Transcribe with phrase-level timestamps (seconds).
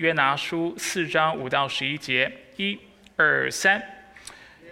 [0.00, 2.78] 约拿书四章五到十一节，一、
[3.16, 3.80] 二、三。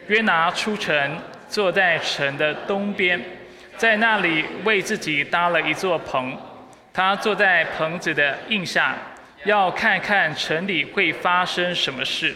[0.07, 1.19] 约拿出城，
[1.51, 3.21] 坐在城的东边，
[3.77, 6.35] 在那里为自己搭了一座棚。
[6.95, 8.97] 他坐在棚子的印下，
[9.45, 12.35] 要看看城里会发生什么事。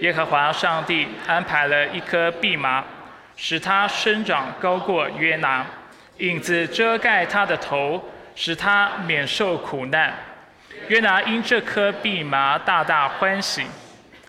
[0.00, 2.84] 耶和华上帝安排了一棵蓖麻，
[3.34, 5.64] 使它生长高过约拿，
[6.18, 10.12] 影子遮盖他的头，使他免受苦难。
[10.90, 13.64] 约拿因这棵蓖麻大大欢喜。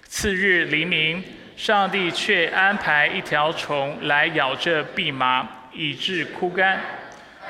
[0.03, 1.23] 次日黎明。
[1.57, 6.79] 上帝却安排一条虫来咬这蓖麻，以致枯干。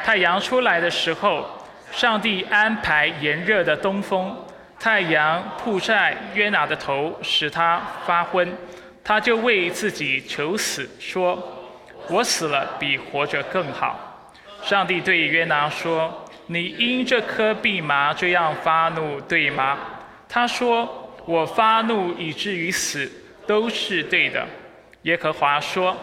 [0.04, 1.48] 太阳出来的时候，
[1.94, 4.36] 上帝安排炎热的东风，
[4.78, 8.54] 太阳曝晒约拿的头，使他发昏。
[9.02, 11.72] 他就为自己求死，说
[12.10, 14.30] ：“我死了比活着更好。”
[14.62, 19.78] 上帝对约拿说：“你因这颗蓖麻这样发怒，对吗？”
[20.28, 23.10] 他说：“我发怒以至于死。”
[23.48, 24.46] 都是对的。
[25.02, 25.98] 耶和华说：“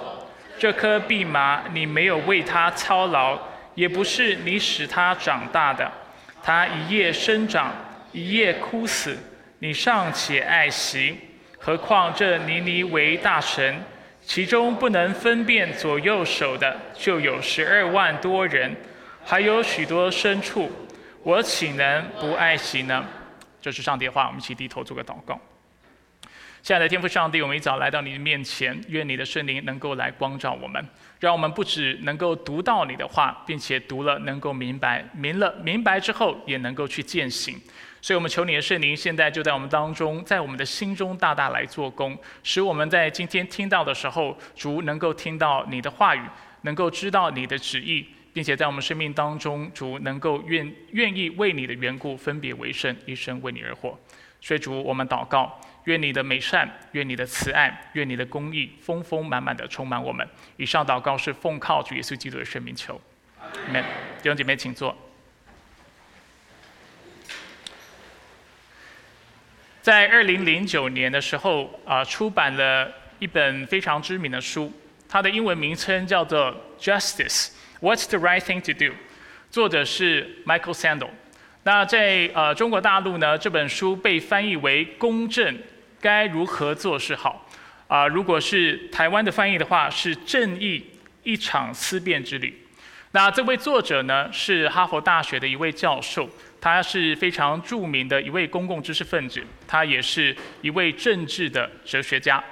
[0.59, 3.39] 这棵蓖麻，你没有为它操劳，
[3.75, 5.91] 也不是你使它长大的。
[6.43, 7.73] 它一夜生长，
[8.13, 9.17] 一夜枯死，
[9.61, 11.17] 你尚且爱惜。
[11.59, 13.83] 何况这尼尼为大臣，
[14.23, 18.75] 其中不能分辨左右手的，就有十二万多人，
[19.31, 20.71] 还有许多牲畜，
[21.23, 23.05] 我岂能不爱惜呢？”
[23.61, 25.39] 这是上帝的话，我们一起低头做个祷告。
[26.63, 30.83] 亲爱的天父上帝，我们一早来到你的面前，愿你的圣灵能够来光照我们，
[31.21, 37.61] 让我们不只能够读到你的话，并且读了能够明白，明了明白之后也能够去践行。
[38.01, 46.23] 所以我们求你的圣灵现在就在我们当中，在我们的心中大大来做工，使我们在今天听到的时候，主能够听到你的话语，
[46.63, 53.99] 能够知道你的旨意，并且在我们生命当中，主能够愿愿意为你的缘故分别为圣，一生为你而活。
[54.41, 55.61] 所以主，我们祷告。
[55.85, 60.29] 愿你的美善，愿你的慈爱，愿你的公义丰丰满满的充满我们。
[60.59, 63.01] 以上祷告是奉靠主耶稣基督的圣名求。
[63.71, 63.83] 们
[64.23, 64.95] 弟兄姐妹，请坐。
[69.81, 74.71] 在二零零九年的时候，啊，出版了一本非常知名的书，
[75.09, 78.87] 它的英文名称叫做《Justice: What's the Right Thing to Do》，
[79.51, 81.11] 作者是 Michael Sandel。
[81.63, 85.55] 那在呃中国大陆呢，这本书被翻译为《公正》。
[86.01, 87.49] 该如何做是好？
[87.87, 90.85] 啊，如果是台湾的翻译的话，是正义
[91.23, 92.67] 一场思辨之旅。
[93.13, 96.29] 那这位作者呢，是哈佛大学的一位教授，
[96.61, 102.43] 他是非常著名的一位公共知识分子，他也是一位政治的哲学家。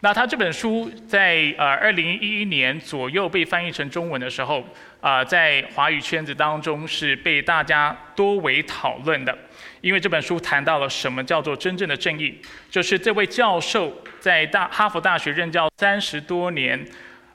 [0.00, 4.62] 那他这本书在呃二零一一年左右被翻译成中文的时候，
[5.00, 9.36] 啊，在华语圈子当中是被大家多为讨论的。
[9.80, 12.38] 因为这本书谈到了什么叫做真正的正义，
[12.70, 16.84] 就是这位教授在大哈佛大学任教三十多年，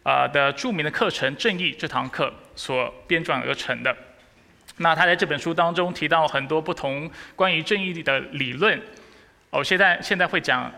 [0.03, 3.95] 啊的著名的课程《正义》这堂课所编撰而成的。
[4.77, 8.79] 那他在这本书当中提到很多不同关于正义的理论，
[9.49, 10.71] 我现在现在会讲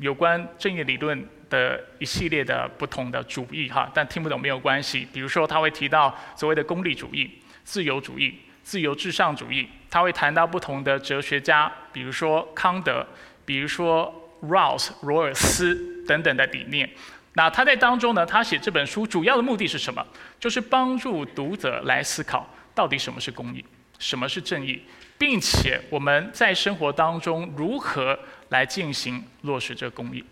[0.00, 5.06] 有关正义理论的一系列的不同的主义哈，但听不懂没有关系。
[5.12, 7.30] 比如说他会提到所谓的功利主义、
[7.62, 8.40] 自由主义。
[8.62, 13.04] 自由至上主义，他会谈到不同的哲学家，比如说康德，
[13.44, 16.88] 比如说 Rouse 罗尔斯等等的理念。
[17.32, 20.06] 那他在当中呢，他写这本书主要的目的是什么？
[20.38, 23.64] 就是帮助读者来思考到底什么是公义，
[23.98, 24.84] 什么是正义，
[25.18, 28.16] 并且我们在生活当中如何
[28.50, 30.24] 来进行落实这个公益。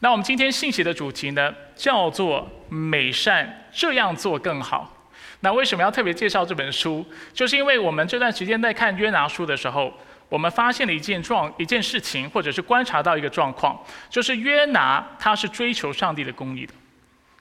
[0.00, 5.08] 那我们今天信息的主题呢，叫做美善这样做更好。
[5.40, 7.04] 那为什么要特别介绍这本书？
[7.32, 9.92] 就是因为我们这段时间在看约拿书的时候，
[10.28, 16.72] 我们发现了一件状一件事情，或者是观察到一个状况，就是约拿他是追求上帝的公义的，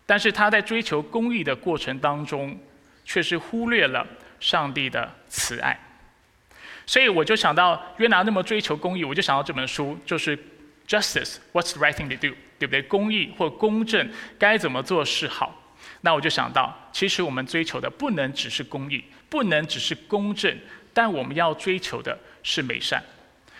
[0.06, 2.57] 但是他在追求公义的过程当中，
[3.06, 4.06] 却是忽略了
[4.40, 5.79] 上帝的慈爱。
[6.91, 10.38] 所以我就想到约拿那么追求公义，我就想到这本书，就是
[10.85, 12.35] Justice: What's the right thing to do？
[12.59, 12.82] 对不对？
[12.82, 15.72] 公义或公正该怎么做是好？
[16.02, 20.53] 那我就想到，其实我们追求的不能只是公义，不能只是公正，
[20.93, 23.02] 但我们要追求的是美善。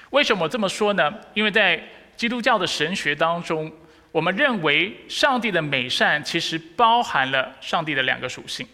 [0.10, 1.14] 为什么这么说呢？
[1.34, 1.82] 因为在
[2.18, 3.72] 基督教的神学当中，
[4.12, 8.68] 我们认为上帝的美善其实包含了上帝的两个属性，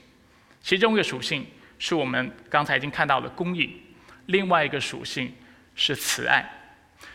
[0.63, 1.45] 其中一个属性
[1.77, 3.83] 是我们刚才已经看到的公义，
[4.27, 5.33] 另外一个属性
[5.75, 6.47] 是慈爱。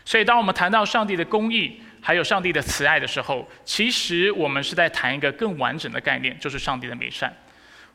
[0.05, 7.33] 所以，当我们谈到上帝的公义，还有上帝的慈爱的时候，其实我们是在谈一个更完整的概念，就是上帝的美善。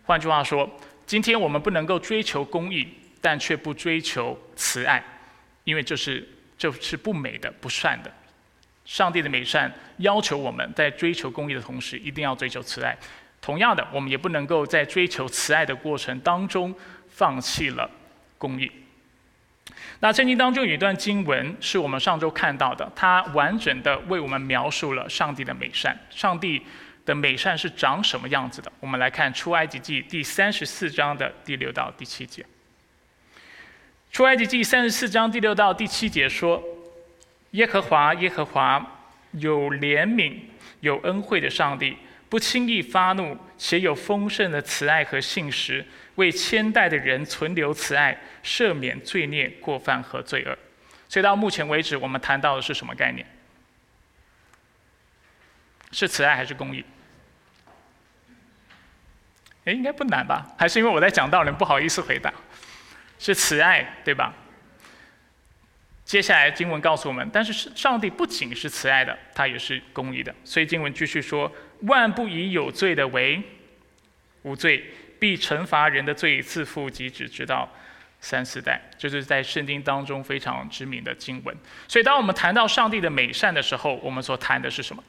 [0.05, 0.69] 换句话说，
[1.07, 2.89] 今天我们不能够追求公义，
[3.21, 5.03] 但却不追求慈爱，
[5.65, 6.27] 因为这是
[6.57, 8.11] 这是不美的、不善的。
[8.87, 12.97] 上帝的美善要求我们在追求公义的同时，一定要追求慈爱。
[13.41, 16.75] 同样的，我们也不能够在追求慈爱的过程当中
[17.11, 17.91] 放弃了
[18.39, 18.71] 公义。
[20.01, 25.99] 那圣经当中有一段经文是我们上周看到的，它完整的为我们描述了上帝的美善。
[26.09, 26.63] 上帝
[27.05, 28.71] 的美善是长什么样子的？
[28.79, 32.47] 我们来看出埃及记第三十四章的第六到第七节。
[34.13, 36.63] 出埃及记三十四章第六到第七节说
[37.53, 38.81] ：“耶和华，耶和华
[39.33, 40.35] 有怜悯、
[40.81, 41.97] 有恩惠的上帝，
[42.29, 45.85] 不轻易发怒，且有丰盛的慈爱和信实，
[46.19, 50.59] 为千代的人存留慈爱，赦免罪孽、过犯和罪恶。”
[51.09, 53.25] 所以到目前为止，我们谈到的是什么概念？
[55.93, 56.85] 是慈爱还是公义？
[59.65, 60.55] 哎，应该不难吧？
[60.59, 62.33] 还是因为我在讲道，人不好意思回答？
[63.19, 64.35] 是慈爱，对吧？
[66.05, 70.35] 接下来经文告诉我们，但是上帝不仅是慈爱的，他也是公义的。
[70.45, 71.51] 所以经文继续说
[71.89, 73.43] ：“万不以有罪的为
[74.43, 77.69] 无罪，必惩罚人的罪，自负及子，直到
[78.21, 81.57] 三四代。”这是在圣经当中非常知名的经文。
[81.87, 85.03] 所以，当我们谈到上帝的美善的时候，我们所谈的是什么？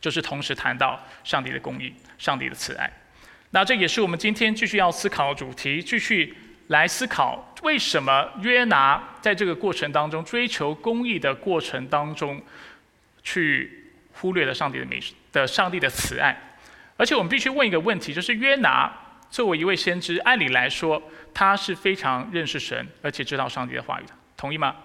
[0.00, 2.90] 就是同时谈到上帝的公义、上帝的慈爱。
[3.50, 6.34] 那这也是我们今天继续要思考的主题，继续。
[6.68, 12.40] 来思考为什么约拿在这个过程当中追求公义的过程当中，
[13.22, 14.98] 去忽略了上帝的美
[15.32, 16.34] 的上帝的慈爱，
[16.96, 18.92] 而且我们必须问一个问题，就是约拿
[19.30, 21.02] 作为一位先知，按理来说
[21.32, 24.76] 他是非常认识神，而且知道上帝的话语的，同意吗？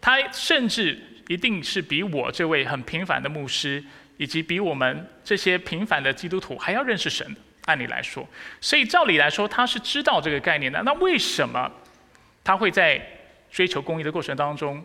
[0.00, 3.82] 他甚至一定是比我这位很平凡的牧师，
[4.16, 7.26] 以及比我们这些平凡的基督徒还要认识神。
[7.64, 8.26] 按理来说，
[8.62, 10.82] 所以照理来说，他是知道这个概念的。
[10.84, 11.70] 那为什么
[12.42, 12.98] 他会在
[13.50, 14.82] 追求公义的过程当中，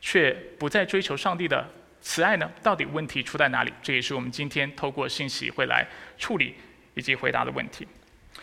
[0.00, 1.68] 却不再追求上帝的
[2.02, 2.50] 慈爱呢？
[2.62, 3.72] 到底问题出在哪里？
[3.82, 5.86] 这也是我们今天透过信息会来
[6.18, 6.54] 处理
[6.92, 7.88] 以及回答的问题。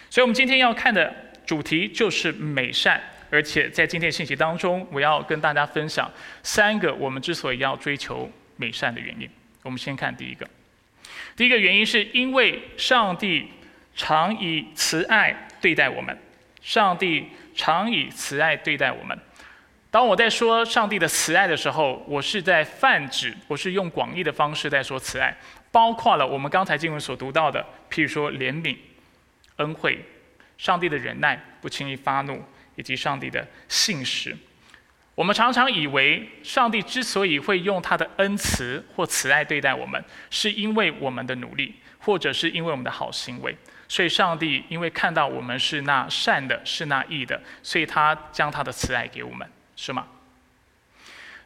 [0.09, 1.13] 所以，我们今天要看的
[1.45, 6.11] 主题就是美善，而且在今天信息当中，我要跟大家分享
[6.41, 9.29] 三个我们之所以要追求美善的原因。
[9.61, 10.47] 我们先看第一个，
[11.35, 13.51] 第一个原因是因为上帝。
[13.95, 16.17] 常以慈爱对待我们，
[16.61, 19.19] 上帝常以慈爱对待我们。
[19.91, 25.35] 当我在说上帝的慈爱的时候，我是在泛指，我是用广义的方式在说慈爱，
[25.71, 28.77] 包括了我们刚才经文所读到的，譬如说怜悯、
[29.55, 30.05] 恩惠、
[30.59, 32.43] 上帝的忍耐、不轻易发怒，
[32.75, 34.37] 以及上帝的信实。
[35.15, 43.57] 我们常常以为，上帝之所以会用他的恩慈或慈爱对待我们，是因为我们的努力，或者是因为我们的好行为。
[43.87, 49.49] 所以，上帝因为看到我们是那善的，是那义的，所以他将他的慈爱给我们，
[49.81, 50.05] 是吗？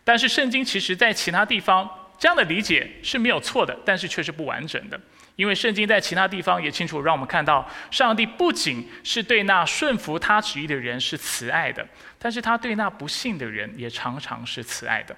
[0.03, 1.87] 但是，圣经其实在其他地方
[2.17, 4.99] 这样的理解是没有错的，但是却是不完整的。
[5.35, 11.87] 因为圣经在其他地方也清楚让我们看到，上帝不仅是对那顺服他旨意的人是慈爱的，
[12.17, 15.15] 但是他对那不信的人也常常是慈爱的。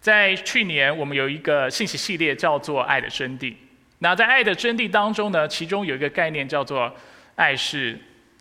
[0.00, 3.52] 在去年，我们有一个信息系列叫做《爱的真谛》。
[4.00, 6.94] 那在爱的真谛当中呢，其中有一个概念叫做
[7.36, 7.98] “爱是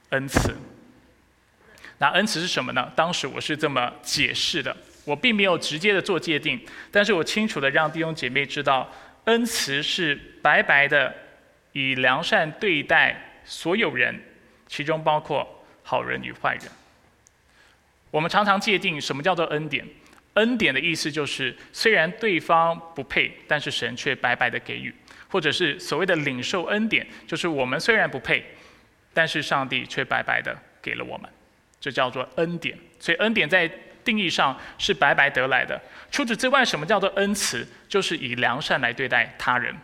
[0.10, 0.56] 恩慈”。
[2.00, 2.92] 那恩慈是什么呢？
[2.96, 6.60] 当时我是这么解释的，我并没有直接的做界定，
[6.92, 8.90] 但是我清楚的让弟兄姐妹知道，
[9.26, 11.14] 恩慈是白白的
[11.72, 14.20] 以良善对待所有人，
[14.68, 16.64] 其中包括好人与坏人。
[18.12, 19.86] 我们常常界定什么叫做恩典？
[20.36, 24.94] 恩典的意思就是，虽然对方不配，但是神却白白的给予。
[25.30, 28.46] 或者是所谓的领受恩典，就是我们虽然不配，
[29.14, 31.30] 但是上帝却白白的给了我们，
[31.90, 32.78] 这叫做恩典。
[33.00, 33.66] 所以恩典在
[34.04, 35.82] 定义上是白白得来的。
[36.12, 37.66] 除此之外，什么叫做恩慈？
[37.88, 39.76] 就是以良善来对待他人。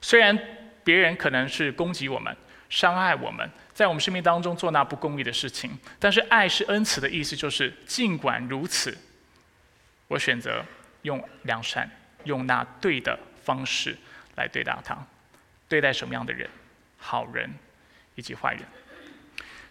[0.00, 0.36] 虽然
[0.82, 2.36] 别人可能是攻击我们、
[2.68, 8.96] 伤害我们，在我们生命当中做那不公义的事情，但是爱是恩慈的意思，就是尽管如此，
[10.08, 10.64] 我选择
[11.02, 11.88] 用良善，
[12.24, 13.96] 用那对的方式。
[14.36, 14.96] 来对待他，
[15.68, 16.48] 对待什么样的人，
[16.96, 17.52] 好人
[18.14, 18.62] 以及坏人。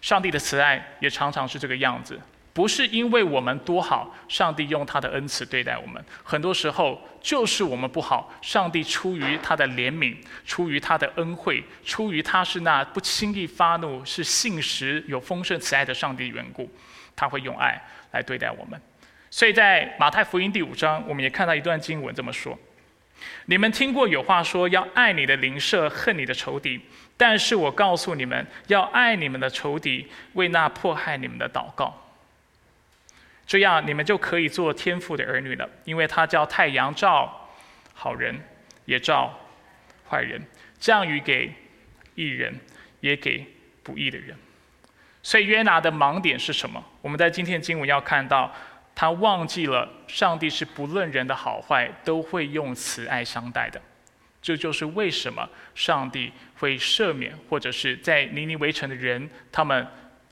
[0.02, 2.20] 上帝的慈爱也常常是这个样子，
[2.54, 6.04] 不是因为我们多好，上帝用他的恩慈对待我们。
[6.24, 16.70] 很多时候就是我们不好，上帝出于他的怜悯，出于他的恩惠，出于他是那不轻易发怒、是信实有丰盛慈爱的上帝缘故，
[17.16, 17.82] 他会用爱
[18.12, 18.82] 来对待我们。
[19.30, 22.58] 所以在马太福音第五章，我们也看到一段经文这么说。
[23.46, 26.82] 你们听过有话说要爱你的邻舍，恨你的仇敌。
[27.22, 31.96] 但是我告诉你们，要爱你们的仇敌，为那迫害你们的祷告。
[33.46, 37.48] 这样你们就可以做天父的儿女了，因为他叫太阳照
[37.94, 38.36] 好人，
[38.86, 39.32] 也照
[40.10, 40.42] 坏人，
[40.80, 41.54] 降雨给
[42.16, 42.60] 义人，
[43.02, 43.46] 也给
[43.84, 44.36] 不义的人。
[45.22, 46.84] 所以约拿的盲点是什么？
[47.04, 48.52] 我们在今天经文要看到，
[48.96, 53.80] 他忘记了上帝是不论人的好坏都会用慈爱相待的。
[54.42, 59.86] 这就是为什么上帝会赦免，或者是在尼尼围城的人，他们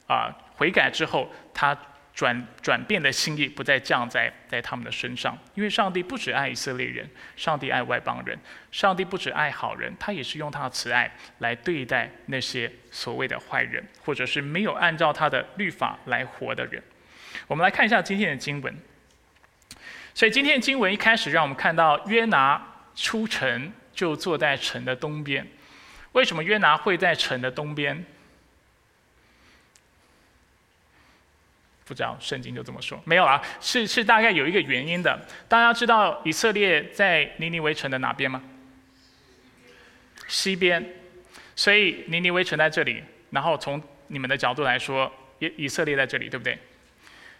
[0.06, 1.76] 啊悔改之后，他
[2.14, 5.36] 转转变的心意不再降在在他们的身上。
[5.56, 8.38] 因为上帝不只爱以色列人，上帝爱外邦人，
[8.72, 16.82] 上帝不只爱好人，他也是用他的慈爱来对待那些所谓的坏人，或者是没有按照他的律法来活的人。
[17.48, 18.72] 我们来看一下今天的经文。
[20.14, 23.74] 所以今天的经文一开始让我们看到约拿出城。
[23.92, 25.46] 就坐在城的东边。
[26.14, 28.06] 为什么约拿会在城的东边？
[31.86, 33.02] 不知道，圣经就这么说。
[33.06, 35.20] 没有啊，是是大概有一个原因的。
[35.48, 38.42] 大家知道以色列在尼尼微城的哪边吗？
[40.28, 40.86] 西边。
[41.56, 46.58] 所以尼尼微城在这里，然后从你们的角度来说，以以色列在这里，对不对？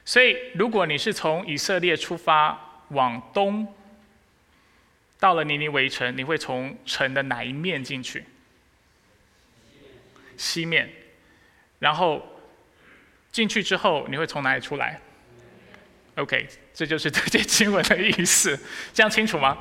[0.04, 3.74] 所以如果你是从以色列出发往东。
[5.20, 8.24] 到了尼尼围城，你会从城的哪一面进去？
[10.40, 10.90] 西面。
[11.78, 12.26] 然后
[13.32, 15.00] 进去之后，你会从哪里出来
[16.16, 18.60] ？OK，这就是这节经文的意思。
[18.94, 19.56] 这样清楚吗？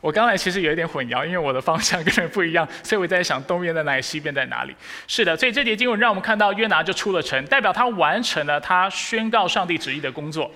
[0.00, 4.76] 我刚才其实有一点混淆，因为我的方向跟人不一样，所以我在想东边在哪里，西边在哪里。
[5.06, 10.46] 是的，所以这节经文让我们看到约拿就出了城，代表他完成了他宣告上帝旨意的工作，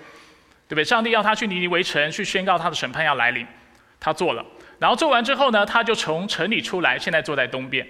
[0.68, 0.84] 对不对？
[0.84, 3.46] 上帝要他去尼尼围城去宣告他的审判要来临。
[3.98, 4.44] 他做了，
[4.78, 7.84] 然后做完之后呢，他就从城里出来，现在坐在东边，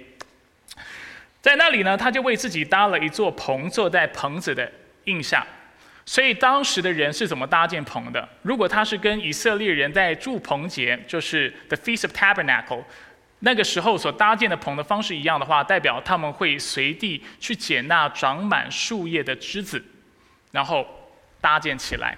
[1.41, 4.69] 在那里呢，他就为自己搭了一座棚，坐在棚子的
[5.05, 5.45] 印下。
[6.05, 8.27] 所以当时的人是怎么搭建棚的？
[8.41, 12.83] 如果他是跟以色列人在住棚节，就是 The Feast of Tabernacle，
[13.39, 19.83] 那个时候所搭建的棚的方式一样的话，代表他们会随地去捡那长满树叶的枝子，
[20.51, 20.85] 然后
[21.39, 22.17] 搭建起来。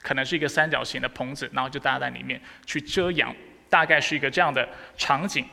[0.00, 3.34] 可能是一个三角形的棚子，然后就搭在里面去遮阳，
[3.68, 5.44] 大概是一个这样的场景。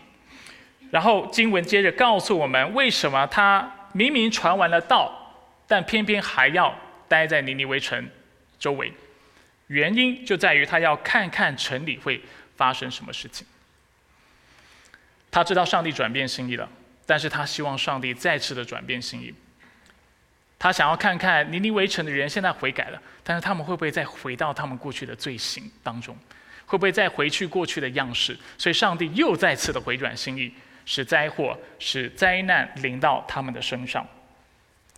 [0.91, 5.33] 然后经文接着告诉我们，为什么他明明传完了道，
[5.67, 8.07] 但偏偏还要待在尼尼微城
[8.59, 8.93] 周围？
[9.67, 12.21] 原因就在于他要看看城里会
[12.57, 13.47] 发生什么事情。
[15.31, 16.69] 他知道上帝转变心意了，
[17.05, 19.33] 但是他希望上帝再次的转变心意。
[20.59, 26.15] 他想要看看尼尼微城的人现在悔改了，但是他们会不会再回到他们过去的罪行当中？
[26.65, 28.37] 会不会再回去过去的样式？
[28.57, 30.53] 所以上帝又再次的回转心意，
[30.93, 34.05] 使灾祸、使灾难临到他们的身上。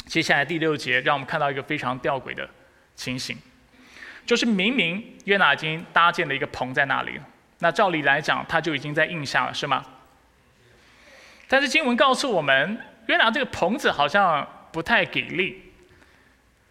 [0.08, 2.50] 接下来第六节，让我们看到一个非常吊诡的
[2.96, 3.38] 情形，
[4.26, 7.22] 就是明明约拿已经搭建了一个棚在那里，
[7.60, 9.86] 那照理来讲，他就已经在印下了，是吗？
[11.48, 14.48] 但是经文告诉我们，约拿这个棚子好像。
[14.74, 15.62] 不太给力，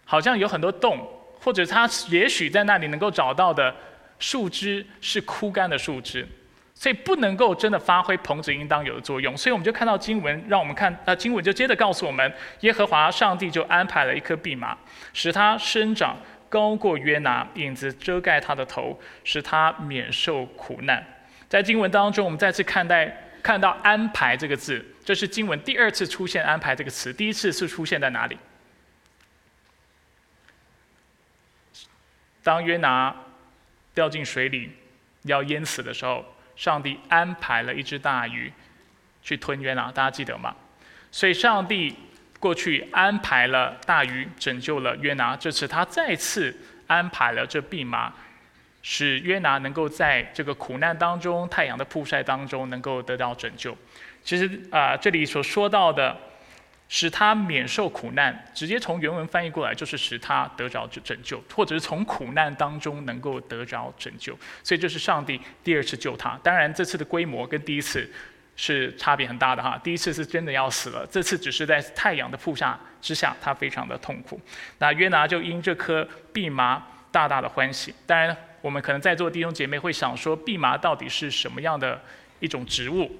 [0.03, 3.73] 好像有很多洞，或者他也许在那里能够找到的
[4.19, 6.27] 树枝是枯干的树枝，
[6.83, 9.37] 所以不能够真的发挥棚子应当有的作用。
[9.37, 14.77] 所以我们就看到经文，让我们看，呃，经文就接着告诉我们，耶和华上帝就安排了一棵蓖麻，
[15.13, 16.17] 使它生长
[16.49, 21.01] 高过约拿，影子遮盖他的头，使他免受苦难。
[21.47, 23.17] 在经文当中，我们再次看待。
[23.41, 27.11] 看到“安排”这个字，这是经文第二次出现“安排”这个词。
[27.11, 28.37] 第一次是出现在哪里？
[32.41, 33.13] 当约拿
[33.93, 34.71] 掉进水里
[35.23, 38.51] 要淹死的时候，上帝安排了一只大鱼
[39.21, 40.55] 去吞约拿，大家记得吗？
[41.11, 41.95] 所以上帝
[42.39, 46.55] 过去安排了大鱼拯救了约拿，这次他再次
[46.87, 48.13] 安排了这蓖麻。
[48.85, 53.73] 使约拿能够在这个苦难当中、太阳的曝晒当中能够得到拯救。
[54.25, 56.13] 其实啊，这里所说到的
[56.89, 64.37] 使他免受苦难，直接从原文翻译过来就是使他得着拯救，或者是从苦难当中能够得着拯救。
[64.63, 66.39] 所以这是上帝第二次救他。
[66.43, 68.09] 当然，这次的规模跟第一次
[68.55, 69.79] 是差别很大的哈。
[69.83, 74.39] 第一次是真的要死了，这次只是在太阳的曝晒之下，他非常的痛苦。
[74.77, 77.93] 那约拿就因这颗蓖麻大大的欢喜。
[78.05, 78.35] 当然。
[78.63, 82.01] 我们可能在座弟兄姐妹会想说，蓖麻到底是什么样的
[82.39, 83.11] 一种植物？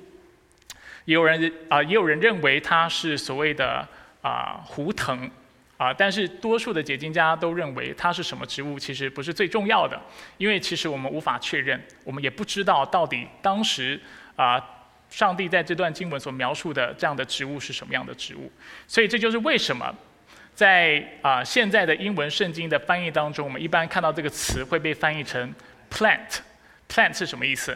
[1.05, 3.87] 也有人啊，也有人认为它是所谓的
[4.21, 5.29] 啊胡藤
[5.77, 10.01] 啊，但是多数的解经家都认为它是什么植物，其实不是最重要的，
[10.37, 13.99] 因为其实我们无法确认，我们也不知道到底当时
[14.35, 14.63] 啊
[15.09, 18.51] 上帝在这段经文所描述的这样的植物是什么样的植物，
[18.87, 19.93] 所以这就是为什么
[20.53, 25.53] 在啊现在的英文圣经的翻译当中，我们一般看到这个词会被翻译成
[25.91, 26.39] plant。
[26.87, 27.75] plant 是什么意思？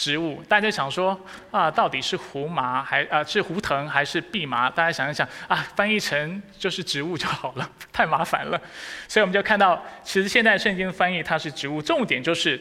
[0.00, 0.42] 植物。
[0.48, 1.18] 大家想说
[1.50, 4.70] 啊，到底是胡麻还啊是胡藤还是蓖麻？
[4.70, 8.58] 大家想一想啊，翻译成就是植物就好了， 太麻烦了。
[9.06, 12.58] 所以我们就看到，其实现在圣经翻译它是植物，重点就是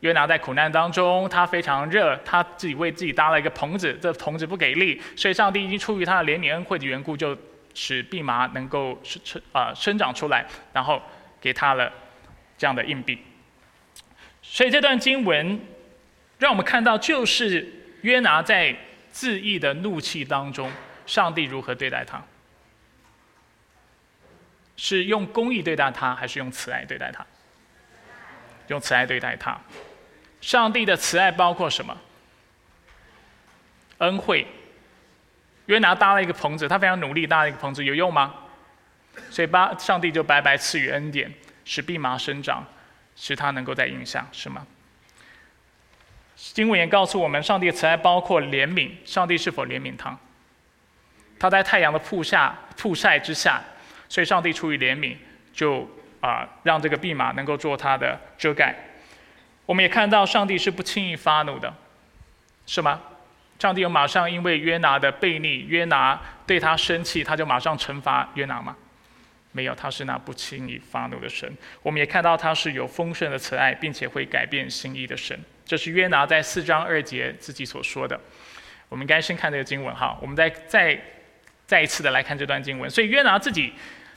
[0.00, 7.38] 约拿在苦难当中，他非常热，他自己为自己搭了一个棚子，这棚子不给力，所以上帝已经出于他的怜悯恩惠的缘故，就
[7.72, 11.00] 使蓖麻能够生生啊生长出来，然后
[11.40, 11.92] 给他了
[12.58, 13.16] 这样的硬币。
[14.42, 15.58] 所以这段经文
[16.38, 17.66] 让我们看到，就是
[18.02, 18.76] 约拿在
[19.10, 20.70] 自义的怒气当中，
[21.06, 22.22] 上帝如何对待他？
[24.76, 27.24] 是用公义对待他，还是用慈爱对待他？
[28.66, 29.58] 用慈爱对待他。
[30.40, 31.96] 上帝的慈爱包括什么？
[33.98, 34.46] 恩惠。
[35.66, 38.34] 约拿搭了一个棚子，他非常努力搭了一个棚子，有用吗？
[39.30, 41.32] 所以，巴上帝就白白赐予恩典，
[41.64, 42.66] 使蓖麻生长。
[43.16, 44.66] 使他能够在影响，是吗？
[46.52, 48.90] 经文也告诉我们，上帝的慈爱包括怜悯。
[49.04, 50.16] 上帝是否怜悯他？
[51.38, 53.62] 他在太阳的曝下、曝晒之下，
[54.08, 55.16] 所以上帝出于怜悯，
[55.52, 55.88] 就
[56.20, 58.74] 啊让这个蓖麻能够做他的遮盖。
[59.64, 61.72] 我们也看到，上帝是不轻易发怒的，
[62.66, 63.00] 是吗？
[63.58, 68.76] 上帝有马上因为约拿的悖逆，约拿对他生气，他就马上惩罚约拿吗？
[69.52, 71.50] 没有，他是那不轻易发怒的神。
[71.82, 75.38] 我们也看到他是有丰盛的慈爱，并且会改变心意的神。
[75.64, 78.18] 这是约拿在四章二节自己所说的。
[78.88, 81.00] 我们应该先看这个经文哈，我们再再
[81.66, 82.88] 再一次的来看这段经文。
[82.90, 83.72] 所以约拿自己，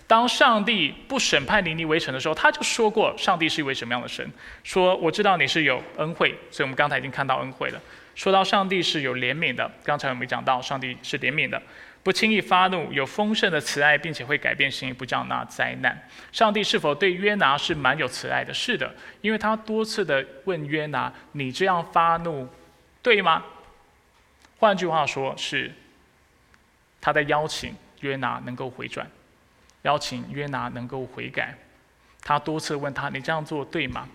[0.06, 4.30] 当上帝不审判尼尼微城的时候，他就说过，上帝是一位什么样的神？
[4.64, 7.82] 说我知道你是有恩惠，所以我们刚才已经看到恩惠了。
[8.14, 11.62] 说到上帝是有怜悯的，刚才我们讲到上帝是怜悯的。
[12.08, 16.08] 不轻易发怒，有丰盛的慈爱，并且会改变心意，不叫那灾难。
[16.32, 18.54] 上帝是否对约拿是蛮有慈爱的？
[18.54, 22.48] 是的，因为他多次的问约拿：“你这样发怒，
[23.02, 23.44] 对吗？”
[24.58, 25.70] 换句话说，是
[27.02, 29.06] 他在邀请约拿能够回转，
[29.82, 31.54] 邀请约拿能够悔改。
[32.22, 34.08] 他多次问他：“你这样做对吗？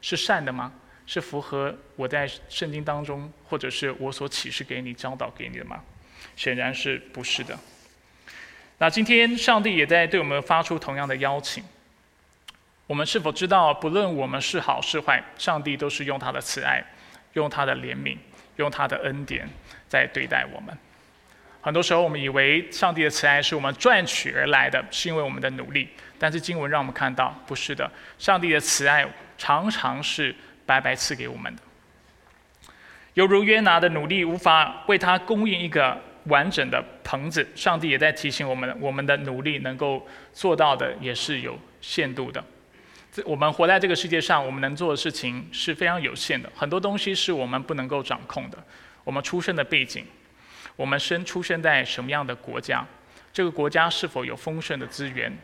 [0.00, 0.72] 是善的吗？
[1.06, 5.82] 是符合我在圣经当中，或者是我所启示给你、教导给你的吗？”
[6.36, 7.58] 显然是不是的。
[8.78, 11.62] 那今天上帝也在对我们发出同样的邀请。
[12.86, 16.82] 我们是否知道，不论我们是好是坏，上帝都是用他的慈爱、
[17.34, 18.16] 用他的怜悯、
[18.56, 19.48] 用他的恩典
[19.86, 20.76] 在对待我们。
[21.60, 25.90] 很多时候，我们以为上帝的慈爱是我们赚取而来的，是因为我们的努力。
[26.18, 27.88] 但是经文让我们看到，不是的。
[28.18, 29.06] 上帝的慈爱
[29.36, 31.62] 常常是白白赐给我们的。
[33.12, 36.00] 犹如约拿的努力无法为他供应一个。
[36.30, 42.42] 完整的棚子，上帝也在提醒我们：我们的努力能够做到的也是有限度的。
[43.12, 46.50] 这我们活在这个世界上，我们能做的事情是非常有限的。
[46.54, 48.56] 很多东西是我们不能够掌控的。
[49.02, 50.06] 我们出生的背景，
[50.76, 52.86] 我们生出生在什么样的国家，
[53.32, 55.36] 这个国家是否有丰盛的资源，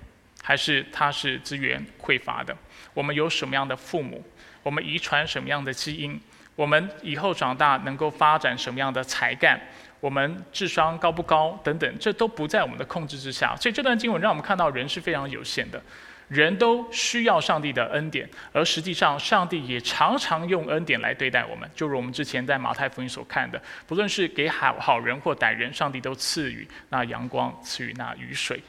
[0.42, 2.56] 还是它是资源匮乏的？
[2.94, 4.24] 我们有什么样的父母？
[4.62, 6.20] 我们遗传什么样的基因？
[6.54, 9.60] 我们以后长大能够发展什么样的才干？
[10.00, 13.56] 我们智商高不高等等，这都不在我们的控制之下。
[13.56, 15.82] 所以这段经文让我们看到人是非常有限的，
[16.28, 21.68] 人都需要上帝的恩典，而实际上上帝也常常用恩典来对待我们。
[21.74, 28.60] 就如我们之前在马太福音所看的，不论是给好好人或歹人，上帝都赐予那阳光，赐予那雨水。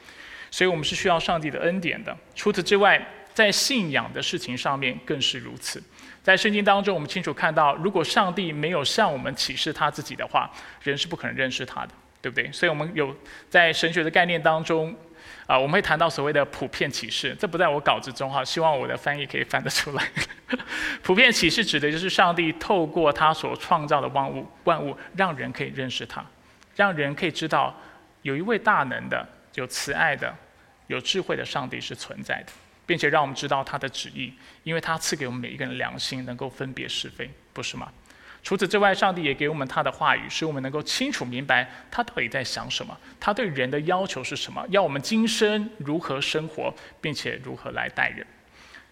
[0.50, 2.16] 所以我们是需要上帝的恩典的。
[2.34, 5.82] 除此之外，在信仰的事情上面更是如此。
[6.28, 10.50] 在圣经当中，我们清楚看到，如果上帝没有向我们启示他自己的话，
[10.82, 11.88] 人是不可能认识他的，
[12.20, 12.52] 对不对？
[12.52, 13.16] 所以，我们有
[13.48, 14.94] 在神学的概念当中，
[15.46, 20.06] 啊，我们会谈到所谓的普遍启示，这不在我稿子中哈，希望我的翻译可以翻得出来。
[21.02, 26.22] 普遍启示指的就是上帝透过他所创造的万物，万物让人可以认识他，
[26.76, 27.74] 让人可以知道
[28.20, 30.30] 有一位大能的、有慈爱的、
[30.88, 32.52] 有智慧的上帝是存在的。
[32.88, 37.92] 并且让我们知道他的旨意，因为他赐给我们每一个人良心，能够分别是非，不是吗？
[38.42, 48.26] 除此之外，上帝也给我们他的话语，使我们能够清楚明白他到底在想什么，他对人的要求是什么，要我们今生如何生活，并且如何来待人。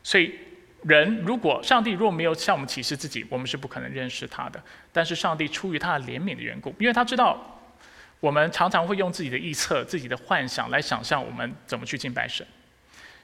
[0.02, 0.34] 所以，
[0.82, 4.62] 人如果上帝若没有向我们启示自己，我们是不可能认识他的。
[4.92, 7.38] 但是，上帝出于他的怜悯的缘故，因为他知道
[8.20, 12.46] 我们常常会用自己的臆测、自己的幻想来想象我们怎么去敬拜神。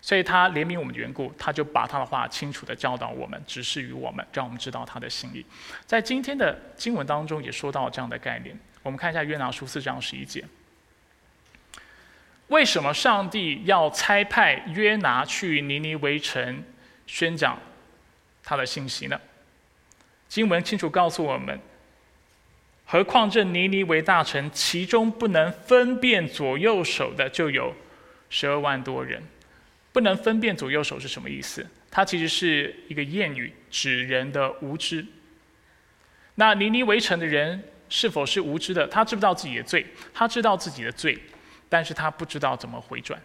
[0.04, 5.46] 所以他怜悯我们的缘故，他就把他的话清楚的教导我们，指示于我们，让我们知道他的心意。
[5.86, 8.58] 在今天的经文当中也说到这样的概念。
[8.82, 10.44] 我们看一下约拿书四章十一节：
[12.48, 16.64] 为什么上帝要差派约拿去尼尼微城
[17.06, 17.56] 宣讲
[18.42, 19.20] 他的信息呢？
[20.26, 21.60] 经文清楚告诉我们，
[22.86, 27.72] 何况这尼尼微大臣，其中不能分辨左右手的就有
[28.28, 29.22] 十二万多人。
[29.92, 31.66] 不能分辨左右手是什么意思？
[31.90, 35.04] 它其实是一个谚语，指人的无知。
[36.36, 38.86] 那尼尼微城的人是否是无知的？
[38.88, 39.86] 他知不知道自己的罪？
[40.14, 41.18] 他知道自己的罪，
[41.68, 43.20] 但是他不知道怎么回转。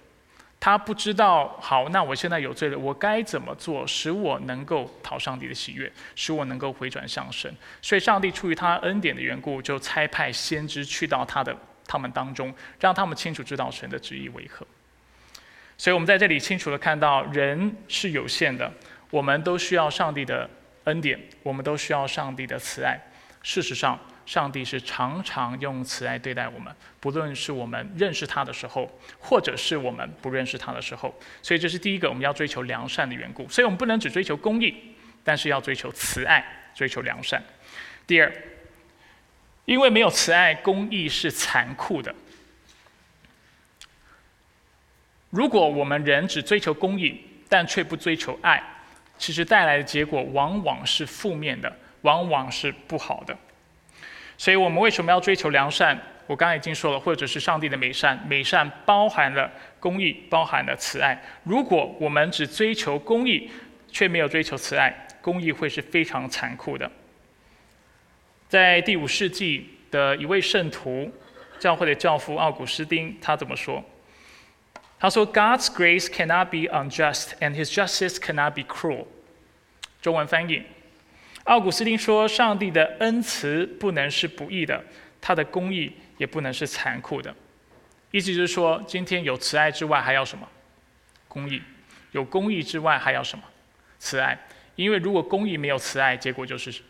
[0.60, 7.56] 他不知道，好，那我现在有罪了，我该怎么做，使我能够讨上帝的喜悦，使我能够回转向神？
[7.82, 14.66] 所以，上帝出于他恩典的缘故，就差派先知去到他的他们当中，让他们清楚知道神的旨意为何。
[15.78, 18.72] 所以我们在这里清楚的看到，人是有限的，
[19.12, 20.50] 我们都需要上帝的
[20.86, 23.00] 恩典，我们都需要上帝的慈爱。
[23.44, 31.14] 事实上，上帝是常常用慈爱对待我们，不论是我们认识他的时候，或者是我们不认识他的时候。
[31.42, 33.48] 所以这是第一个我们要追求良善的缘故。
[33.48, 34.74] 所以我们不能只追求公义，
[35.24, 37.42] 但是要追求慈爱，追求良善。
[38.06, 38.34] 第二，
[39.66, 42.14] 因为没有慈爱，公义是残酷的。
[45.38, 47.16] 如果我们人只追求公义，
[47.48, 48.60] 但却不追求爱，
[49.20, 51.72] 其实带来的结果往往是负面的，
[52.02, 53.38] 往往是不好的。
[54.36, 55.96] 所以我们为什么要追求良善？
[56.26, 59.48] 我刚才已经说了，或者是上帝的美善，美善包含了
[59.80, 61.22] 公义，包含了慈爱。
[61.44, 63.48] 如果我们只追求公义，
[63.92, 66.92] 却没有追求慈爱，公义会是非常残酷的。
[68.50, 71.14] 在第五世纪的一位圣徒，
[71.60, 73.86] 教会的教父奥古斯丁，他怎么说？
[75.00, 79.06] 他说：“God's grace cannot be unjust, and His justice cannot be cruel。”
[80.02, 80.64] 中文翻译：
[81.44, 84.84] 奥古斯丁说，上帝的恩慈不能是不义的，
[85.22, 87.36] 他的公义也不能是残酷的。
[88.12, 90.48] 意思就是说，今天有慈爱之外还要什么？
[91.28, 91.62] 公义。
[92.12, 93.44] 有公义之外还要什么？
[94.00, 94.38] 慈爱。
[94.76, 96.82] 因为如果公义没有慈爱，结果就是。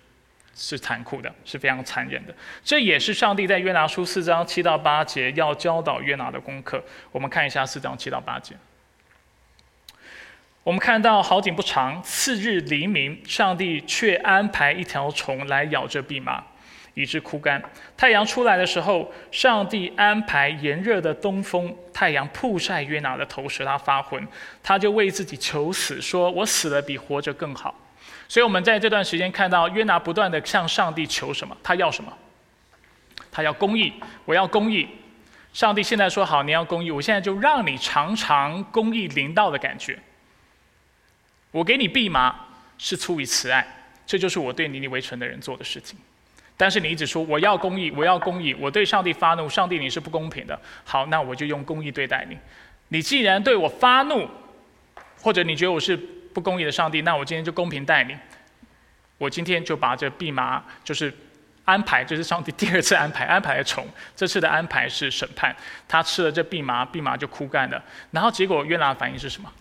[0.58, 2.34] 是残酷的，是非常残忍的。
[2.64, 6.84] 这也是上帝在约拿书四章七到八节要教导约拿的功课。
[7.12, 8.56] 我们看一下四章七到八节。
[10.64, 16.44] 我们看到好景不长，次日黎明，上帝却安排一条虫来咬这蓖麻，
[16.94, 17.64] 以致枯干。
[17.96, 24.28] 太阳出来的时候，上帝安排炎热的东风，太阳曝晒约拿的头，使他发昏。
[24.62, 27.74] 他就为自己求死，说：“我死了比活着更好。”
[28.30, 31.56] 所以，我们在这段时间看到约拿不断的向上帝求什么？
[31.64, 32.12] 他要什么？
[33.32, 33.94] 他要公义，
[34.26, 34.88] 我要公义。
[35.54, 39.98] 上帝现在说好，你要公义，我现在就让你尝尝公义临到的感觉。
[41.52, 42.36] 我给你蓖麻
[42.78, 43.66] 是出于慈爱，
[44.06, 45.98] 这就是我对尼尼微城的人做的事情。
[46.58, 50.60] 但是你一直说我要公义，我要公义，我对上帝发怒，上帝你是不公平的。
[50.84, 52.38] 好，那我就用公义对待你。
[52.90, 54.30] 你既然对我发怒，
[55.22, 55.98] 或者你觉得我是。
[56.38, 58.16] 不公义的上帝，那我今天就公平待你。
[59.18, 61.12] 我今天就把这蓖麻，就是
[61.66, 63.84] 安排，就是上帝第二次安排安排的虫。
[64.16, 65.56] 这次的安排是审判，
[65.88, 67.84] 他吃了这蓖麻，蓖麻就枯干了。
[68.12, 69.52] 然后结果约拿反应是什么？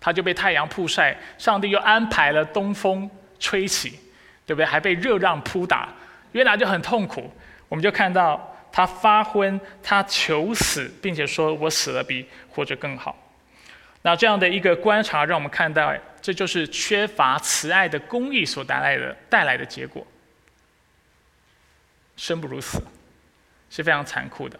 [0.00, 3.90] 他就被太阳曝晒，上帝又安排了东风吹起，
[4.44, 4.66] 对不对？
[4.66, 5.88] 还被热浪扑打，
[6.32, 7.32] 约拿就很痛苦。
[7.68, 13.16] 我们就看到他发昏，他求死，并且说我死了比活着更好。
[14.06, 15.92] 那这样的一个观察，让我们看到，
[16.22, 20.06] 这就是缺乏慈爱的公义所带来的带来的结果。
[22.16, 22.80] 生不如死，
[23.68, 24.56] 是非常残酷的，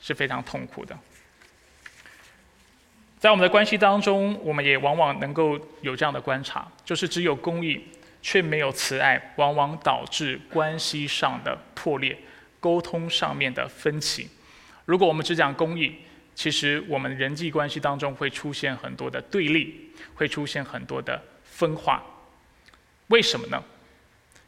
[0.00, 0.98] 是非常痛苦的。
[3.20, 7.80] 在我们的关系当中，我们也往往能够有这样的观察，就是只有公义
[8.20, 12.18] 却没有慈爱，往往导致关系上的破裂，
[12.58, 14.28] 沟通上面的分歧。
[14.86, 15.96] 如果我们只讲公义，
[16.38, 22.00] 其实我们人际关系当中会出现很多的对立，会出现很多的分化。
[23.08, 23.60] 为什么呢？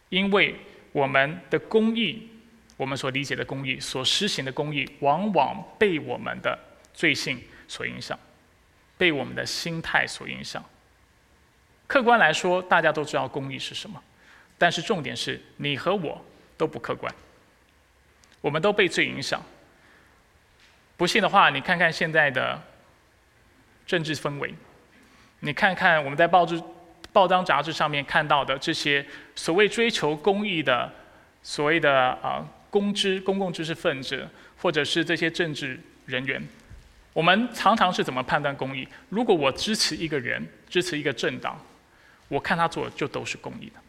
[0.08, 0.54] 因为
[0.92, 2.30] 我们的公义，
[2.76, 6.56] 我们所理解的公义，所施行的公义，往往被我们的
[6.94, 8.16] 罪性所影响，
[8.96, 10.64] 被我们的心态所影响。
[11.88, 14.00] 客观来说，大家都知道公义是什么，
[14.56, 16.24] 但是重点是你和我
[16.56, 17.12] 都不客观，
[18.40, 19.42] 我们都被罪影响。
[21.00, 22.62] 不信的话，你看看现在的
[23.86, 24.54] 政治氛围，
[25.38, 26.62] 你看看我们在报纸、
[27.10, 29.02] 报章、杂志上面看到的这些
[29.34, 30.92] 所谓追求公益的
[31.42, 36.46] 所谓的啊公知、公共知识分子，或者是这些政治人员，
[37.14, 38.86] 我们常常是怎么判断公益？
[39.08, 41.58] 如果我支持一个人、支持一个政党，
[42.28, 43.80] 我看他做的就都是公益的，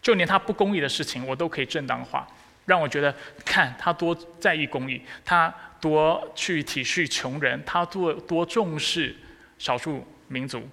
[0.00, 2.28] 就连他不公益的事情，我都可以正当化。
[2.66, 9.16] 让我觉得看他多在意公益，他多去体恤穷人，他多多重视
[9.56, 10.68] 少数民族。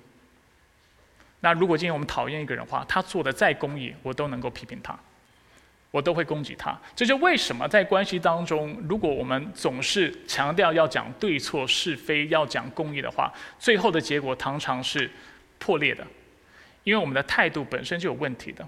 [1.39, 4.97] 那如果今天我们讨厌一个人的话，他做的再公益，我都能够批评他，
[5.91, 6.75] 我都会攻击他。
[6.95, 15.11] 这就为什么在关系当中，如果我们总是强调要讲对错是非，要讲公益的话，最后的结果常常是
[15.59, 16.03] 破裂的，
[16.85, 18.67] 因为我们的态度本身就有问题的。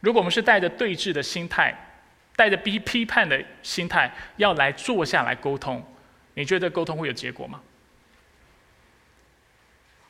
[0.00, 1.74] 如果我们是带着对峙的心态，
[2.36, 5.84] 带着批批判的心态要来坐下来沟通，
[6.34, 7.60] 你觉得沟通会有结果吗？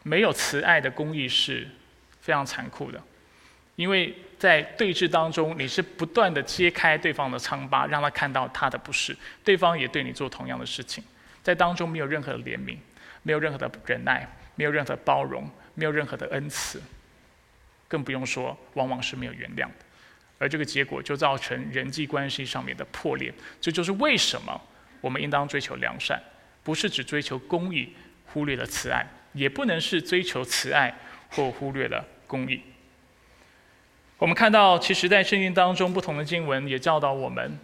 [0.02, 1.68] 没有慈爱的公益是。
[2.24, 2.98] 非常残酷的，
[3.76, 11.04] 因为在对峙当中，你是不断的揭开对方的疮疤，让他看到他的不是，对方也对你做同样的事情，
[11.42, 12.78] 在当中没有任何的怜悯，
[13.22, 16.80] 没有任何的忍耐，没有任何包容，没有任何的恩慈，
[17.86, 19.83] 更不用说往往是没有原谅的，
[20.38, 23.32] 而这个结果就造成人际关系上面的破裂。
[23.60, 24.60] 这就是为什么
[25.00, 26.22] 我们应当追求良善，
[26.62, 27.94] 不是只追求公义，
[28.26, 30.94] 忽略了慈爱，也不能是追求慈爱
[31.30, 32.04] 或忽略了。
[32.26, 32.60] 公义。
[34.18, 37.58] 我们看到，其实，在圣经当中，不同的经文也教导我们，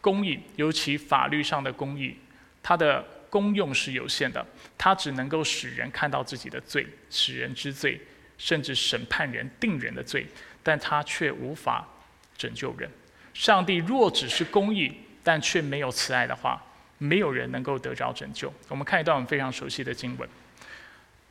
[0.00, 2.16] 公义，尤其法律上的公义，
[2.62, 7.98] 它的功用是有限的，它只能够使人看到自己的罪，使人知罪，
[8.36, 10.26] 甚至审判人、定人的罪，
[10.62, 11.88] 但它却无法
[12.42, 12.90] 拯救人。
[13.34, 16.60] 上帝若只是公义，但却没有慈爱的话，
[16.98, 18.52] 没有人能够得着拯救。
[18.68, 20.28] 我们看一段我们非常熟悉的经文，《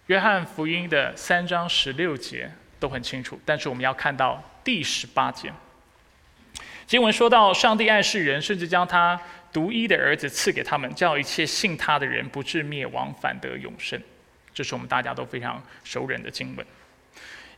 [0.08, 2.52] 约翰福音》的三章十六节。
[2.82, 5.54] 都很清楚，但是我们要看到第十八节，
[6.88, 9.22] 经文说到，上帝爱世人，甚至将他
[9.54, 14.02] 独一的儿子赐给他们，叫一切信他的人不至灭亡，反得永生。
[14.52, 16.66] 这是我们大家都非常熟人的经文。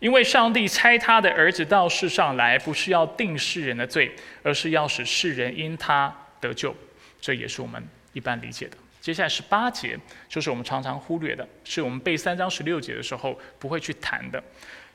[0.04, 4.12] 因为上帝差他的儿子到世上来，不是要定世人的罪，
[4.44, 6.76] 而是要使世人因他得救。
[7.22, 8.76] 这也是我们一般理解的。
[9.00, 14.44] 接下来十八节，就是我们常常忽略的，是我们背三章十六节的时候不会去谈的。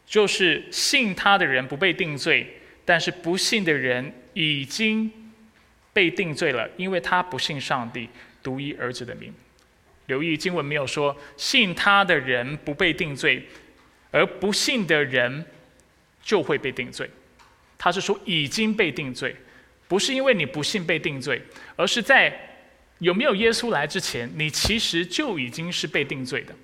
[0.05, 5.11] 就是信他的人不被定罪，但是不信的人已经
[5.95, 8.07] 被定罪了，因为他不信上帝
[8.43, 9.33] 独一儿子的名。
[10.05, 13.43] 留意经文没有说信他的人不被定罪，
[14.11, 15.45] 而不信的人
[16.23, 17.09] 就会被定罪。
[17.77, 19.35] 他是说已经被定罪，
[19.87, 21.41] 不是因为你不信被定罪，
[21.77, 22.33] 而是在
[22.99, 26.55] 有没有耶稣来之前，你其实就已经是被定罪的。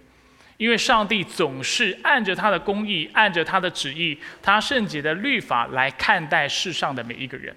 [0.57, 7.55] 因为上帝总是按着他的公义，按着他的旨意，他圣洁的律法来看待世上的每一个人。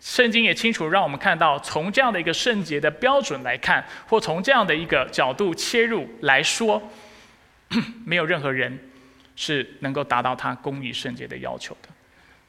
[0.00, 6.90] 圣经也清楚让我们看到，从这样的一个圣洁的标准来看，或从这样的一个角度切入来说，
[8.04, 8.78] 没有任何人
[9.36, 11.88] 是能够达到他公义圣洁的要求的。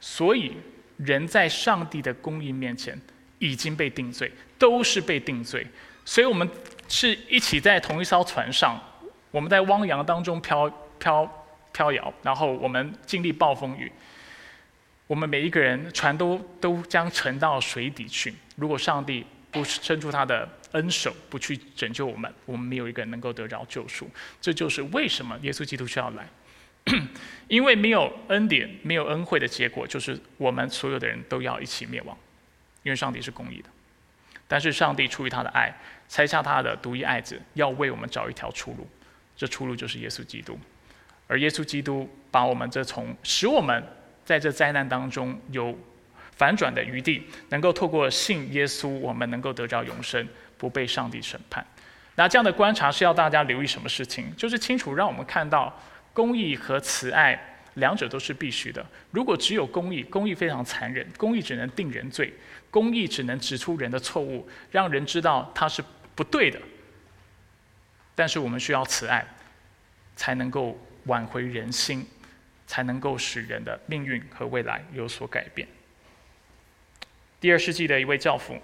[0.00, 0.52] 所以，
[0.96, 3.00] 人在上帝的公义面前
[3.38, 5.64] 已经被定罪，都是被定罪。
[6.04, 6.48] 所以我们
[6.88, 8.82] 是一起在同一艘船上。
[9.30, 10.66] 我们在汪洋当中飘
[10.98, 13.92] 飘飘摇，然后我们经历暴风雨。
[15.06, 18.34] 我们每一个人船都都将沉到水底去。
[18.56, 24.10] 如果上帝不伸出他的恩手，不去拯救我们，我们没有一个人能够得着救赎。
[24.40, 26.26] 这就是为什么耶稣基督需要来，
[27.48, 32.16] 因为没有恩典、没有恩惠的结果，就是我们所有的人都要一起灭亡。
[32.84, 33.68] 因为上帝是公义的，
[34.46, 35.74] 但是上帝出于他的爱，
[36.08, 38.88] 拆下他的独一爱子，要为我们找一条出路。
[39.36, 40.58] 这出路就是耶稣基督，
[41.26, 43.82] 而耶稣基督把我们这从使我们
[44.24, 45.76] 在这灾难当中有
[46.36, 51.66] 反转的余地，能够透过信耶稣，我们能够得着永生，不被上帝审判。
[52.14, 54.34] 那这样的观察是要大家留意什么事情？
[54.36, 55.76] 就是清楚让我们看到
[56.18, 57.38] 公义和慈爱
[57.74, 58.84] 两者都是必须的。
[59.12, 62.34] 如果只有公义，公义非常残忍，公义只能定人罪，
[62.72, 65.80] 公义只能指出人的错误，让人知道他是
[66.16, 66.58] 不对的。
[68.16, 69.24] 但是我们需要慈爱，
[70.16, 72.04] 才能够挽回人心，
[72.66, 75.68] 才能够使人的命运和未来有所改变。
[77.38, 78.60] 第二世纪的一位教父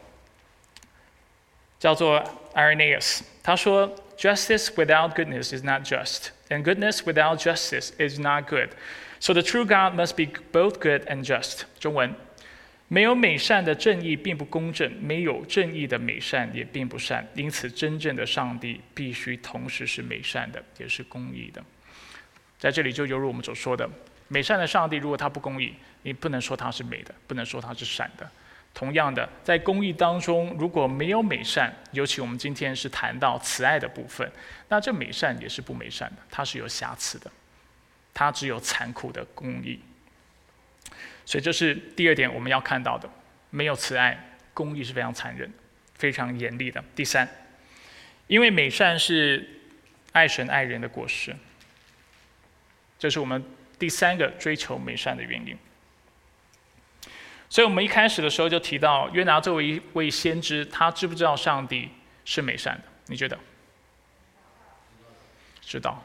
[1.78, 2.20] 叫做
[2.52, 8.70] Irenaeus，他说：“Justice without goodness is not just, and goodness without justice is not good.
[9.20, 12.14] So the true God must be both good and just。”中文。
[12.86, 17.26] 没有美善的正义并不公正，没有正义的美善也并不善。
[17.34, 21.64] 因此，真正的上帝必须同时是美善的，也是公义的。
[22.58, 23.88] 在这里，就犹如我们所说的，
[24.28, 28.30] 美善的上帝，如果他不公义，你不能说他是美的，不能说他是善的。
[28.74, 34.28] 同样的，在公益当中，如果没有美善，尤其我们今天是谈到慈爱的部分，
[34.68, 37.30] 那这美善也是不美善的，它是有瑕疵的，
[38.12, 39.78] 它只有残酷的公益。
[41.24, 43.08] 所以这是第二点我们要看到的：
[43.50, 45.50] 没有慈爱公益是非常残忍、
[45.94, 46.82] 非常严厉的。
[46.96, 47.28] 第三，
[48.26, 49.48] 因为美善是
[50.10, 51.34] 爱神爱人的果实，
[52.98, 53.44] 这是我们
[53.78, 55.56] 第三个追求美善的原因。
[57.54, 61.88] 所以我们一开始的时候就提到，约拿作为一位先知，他知不知道上帝
[62.24, 62.82] 是美善的？
[63.06, 63.38] 你觉得？
[65.60, 66.02] 知道。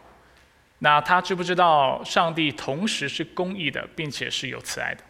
[0.78, 5.04] 那他知不知道上帝同时是公义的，并且是有慈爱的？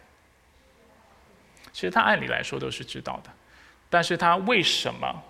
[1.74, 3.30] 其实他按理来说都是知道的，
[3.90, 5.22] 但是他为什么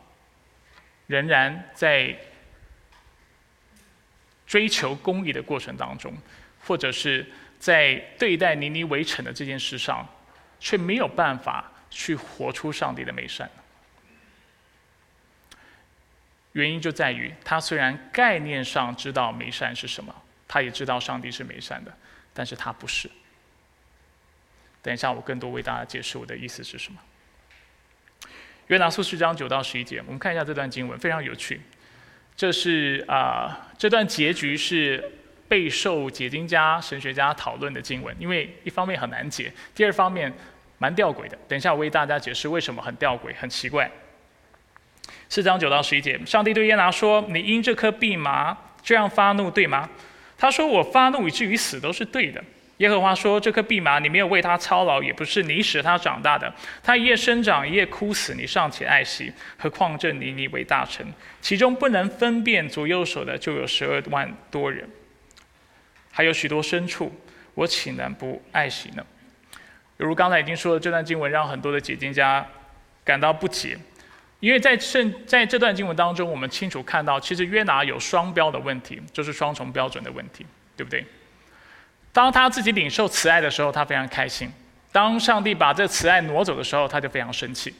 [1.08, 2.16] 仍然在
[4.46, 6.16] 追求公义的过程当中，
[6.64, 7.26] 或者是
[7.58, 10.08] 在对待尼尼围城的这件事上？
[10.60, 13.50] 却没有办法去活出上帝的美善。
[16.52, 20.14] 原因就在于他虽然概念上知道美善是什么，
[20.46, 21.92] 他也知道上帝是美善的，
[22.34, 23.10] 但是他不是。
[24.82, 27.00] 等一下，我更多为大家解释我的意思是什么。
[28.66, 31.60] 约拿书四章九到十一节，我们看一下这段经文，非常有趣。
[32.36, 35.16] 这是啊，这段结局是。
[35.50, 40.32] 备受解经家、神学家讨论的经文，因为一方面很难解，第二方面
[40.78, 41.36] 蛮吊诡的。
[41.48, 43.90] 等一下我为大家解释为什么很吊诡、很奇怪。
[45.28, 49.90] 四章九到十一节，上帝对耶拿说：“你因这颗蓖麻这样发怒，对吗？”
[50.38, 52.40] 他说：“我发怒以至于死都是对的。”
[52.78, 56.54] 耶和华说：“这颗蓖麻，你没有为它操劳，也不是你使它长大的。
[56.82, 61.04] 它一夜生长，一夜枯死，你尚且爱惜，何况这尼尼为大臣，
[61.40, 64.88] 其中不能分辨左右手的，就有十二万多人。”
[66.10, 67.12] 还有许多牲畜，
[67.54, 69.04] 我岂能不爱惜呢？
[69.98, 72.46] 犹如刚才已经说的，这段经文让很多的解经家
[73.04, 73.78] 感到不解，
[74.40, 80.46] 因为在圣在这段经文当中，我们清楚看到，其实约拿有双标的问题，就是双重标准的问题，
[80.76, 81.04] 对不对？
[82.12, 84.48] 当他自己领受慈爱的时候，他非常开心；
[84.90, 87.74] 当上帝把这慈爱挪走的时候，他就非常生气。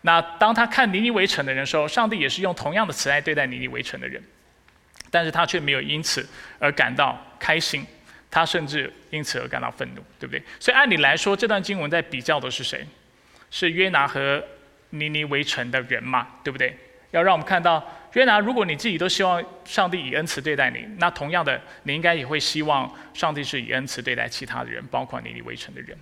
[0.00, 4.22] 那当他看尼尼围城的人时候，上帝也是用同样的慈爱对待尼尼围城的人。
[5.10, 6.26] 但是他却没有因此
[6.58, 7.84] 而感到开心，
[8.30, 10.42] 他甚至因此而感到愤怒，对不对？
[10.58, 12.86] 所以按理来说，这段经文在比较的是谁？
[13.50, 14.44] 是约拿和
[14.90, 16.76] 尼尼围城的人嘛，对不对？
[17.10, 25.98] 要让我们看到，约拿，如果你自己都希望上帝以恩慈对待你，那同样的，你应该也会希望上帝是以恩慈对待其他的人，包括尼尼围城的人。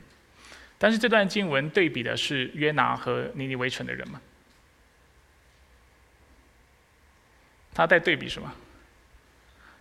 [0.77, 4.21] 但是这段经文对比的是约拿和尼尼围城的人吗？
[7.73, 8.53] 他在对比什么？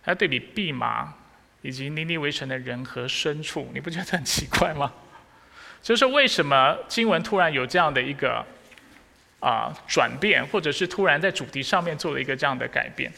[0.08, 1.12] 来对比蓖麻
[1.60, 4.90] 以及尼尼围城的人和牲畜，你不觉得很奇怪吗？
[5.82, 8.42] 就是为什么经文突然有这样的一个
[9.38, 13.12] 啊转变，或者是突然在主题上面做了一个这样的改变？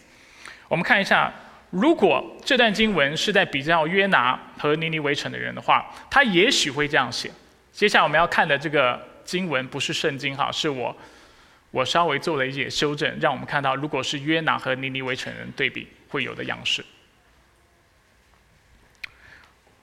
[0.67, 1.33] 我们看一下，
[1.71, 7.31] 如果这段经文是在比较约拿和尼尼围城的人的话，他也许会这样写。
[7.71, 10.97] 接下来我们要看的这个经文不是圣经哈，是我
[11.71, 15.87] 我稍微做了一些修正，让我们看到，如果是约拿和尼尼围城人对比。
[16.11, 16.85] 会有的样式。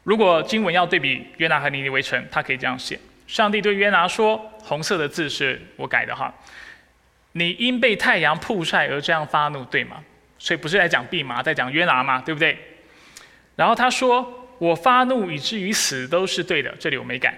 [0.03, 6.33] 如果经文要对比约拿和尼尼微城，他可以这样写：上帝对约拿说，红色的字是我改的哈。
[7.33, 10.01] 你因被太阳曝晒而这样发怒，对吗？
[10.39, 12.57] 所以不是在讲蓖麻，在讲约拿嘛，对不对？
[13.57, 17.37] 然后他说，我发怒以至于死都是对的，这里我没改。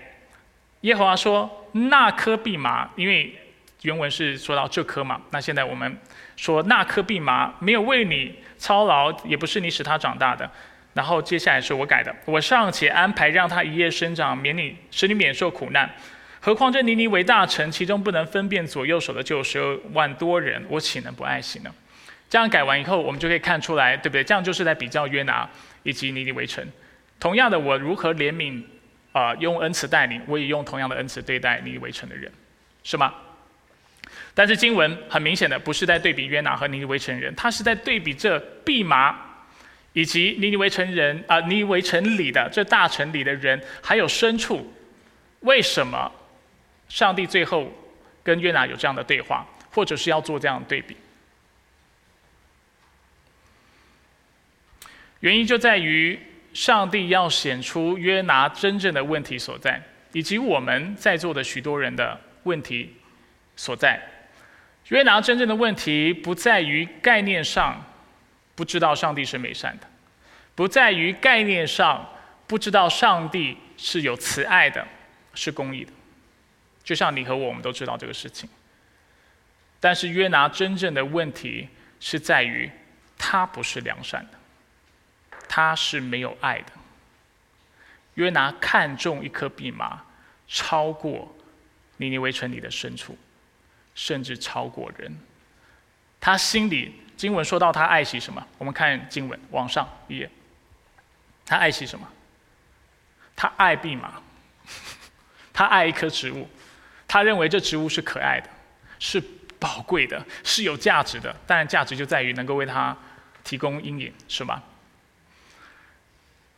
[0.81, 3.33] 耶和华说，那颗蓖麻，因为
[3.81, 5.97] 原文是说到这颗嘛，那现在我们
[6.35, 8.35] 说那颗蓖麻没有为你。
[8.59, 10.47] 操劳也不是你使他长大的，
[10.93, 15.89] 然后接下来是我改的，我尚且安排让他一夜生长，免你使你免受苦难，
[16.39, 21.73] 何况这尼尼为大臣，其中不能分辨左右手的就有十二万多人，我岂能不爱惜呢？
[22.29, 24.23] 这样改完以后，我们就可以看出来，对不对？
[24.23, 25.49] 这样就是在比较约拿
[25.81, 26.63] 以及尼尼为城。
[27.19, 28.61] 同样的，我如何怜悯
[29.13, 32.31] 啊，用恩慈待你，我也用同样的恩慈对待尼尼为城的人，
[32.83, 33.13] 是吗？
[34.39, 39.13] 但是经文很明显的不是在对比约拿和尼尼微城人，他是在对比这蓖麻，
[39.91, 44.73] 以及尼尼微城人啊，尼尼微城里的这大城里的人，还有牲畜。
[45.41, 46.09] 为什么
[46.87, 47.69] 上帝最后
[48.23, 50.95] 跟约拿有这样的对话，或者是要做这样的对比？
[55.19, 56.17] 原因就在于
[56.53, 59.83] 上帝要显出约拿真正的问题所在，
[60.13, 62.95] 以及我们在座的许多人的问题
[63.57, 64.01] 所在。
[64.89, 67.83] 约拿真正的问题不在于概念上
[68.55, 69.87] 不知道上帝是美善的，
[70.53, 72.07] 不在于概念上
[72.45, 74.85] 不知道上帝是有慈爱的，
[75.33, 75.91] 是公义的。
[76.83, 78.49] 就像你和我，我们都知道这个事情。
[79.79, 81.69] 但是约拿真正的问题
[81.99, 82.69] 是在于
[83.17, 86.71] 他不是良善的，他是没有爱的。
[88.15, 90.03] 约拿看中一颗蓖麻，
[90.47, 91.33] 超过
[91.97, 93.17] 尼尼微城里的牲畜，
[93.99, 95.13] 甚至超过人。
[96.21, 98.41] 他心里经文说到他爱惜什么？
[98.57, 100.29] 我们看经文往上一页，
[101.45, 102.07] 他爱惜什么？
[103.35, 104.21] 他爱蓖麻，
[105.51, 106.47] 他爱一棵植物，
[107.09, 108.49] 他认为这植物是可爱的，
[108.99, 109.21] 是
[109.59, 111.35] 宝贵的，是有价值的。
[111.45, 112.97] 当然，价值就在于能够为他
[113.43, 114.63] 提供阴影，是吗？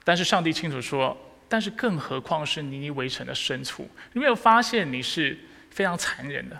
[0.03, 1.17] 但是上帝清楚说。
[1.49, 3.89] 但是，更何况是尼尼围城的牲畜？
[4.13, 5.37] 你没有发现你是
[5.69, 6.57] 非常残忍的？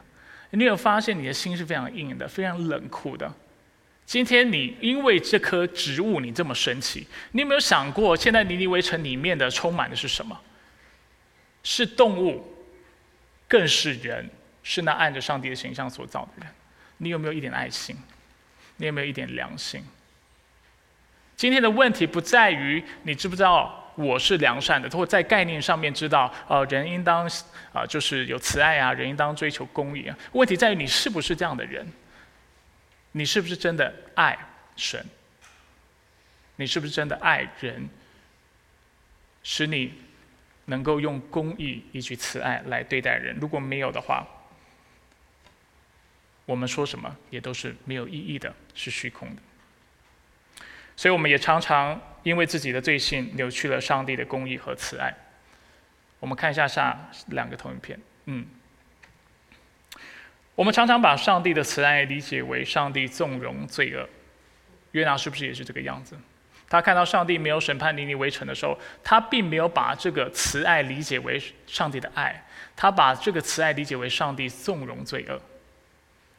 [0.52, 3.34] 你有发现你的心是非常硬的、非常冷酷的？
[4.06, 10.38] 今天你因为这棵植物你这么生气，你有没有想过，现在尼尼微城里面的充满的是什么？
[11.64, 12.46] 是动物，
[13.48, 14.30] 更是人，
[14.64, 16.54] 是那按着上帝的形象所造的人。
[16.98, 17.96] 你有没有一点爱心？
[18.78, 19.82] 你有没有一点良心？
[21.38, 23.81] 今天的问题不在于你知不知道。
[23.96, 27.30] 我是良善的，或在概念上面知道，呃，人应当
[27.74, 30.18] 啊，就是有慈爱啊，人应当追求公义啊。
[30.32, 31.86] 问题在于你是不是这样的人？
[33.12, 34.38] 你是不是真的爱
[34.76, 35.06] 神？
[36.56, 37.90] 你是不是真的爱人？
[39.44, 39.94] 使你
[40.66, 43.36] 能够用公义以及慈爱来对待人？
[43.42, 44.26] 如果没有的话，
[46.46, 49.42] 我们说什么也都是没有意义的，是虚空的。
[50.96, 55.14] 所以我们也常常因为自己的罪性扭曲了上帝的公义和慈爱。
[56.20, 58.46] 我们看一下下两个投影片，嗯，
[60.56, 64.08] 我们常常把上帝的慈爱理解为上帝纵容罪恶。
[64.92, 66.16] 约拿是不是也是这个样子？
[66.70, 72.46] 他看到上帝没有审判尼尼微城的时候，他并没有把这个慈爱理解为上帝的爱，
[72.76, 75.42] 他把这个慈爱理解为上帝纵容罪恶。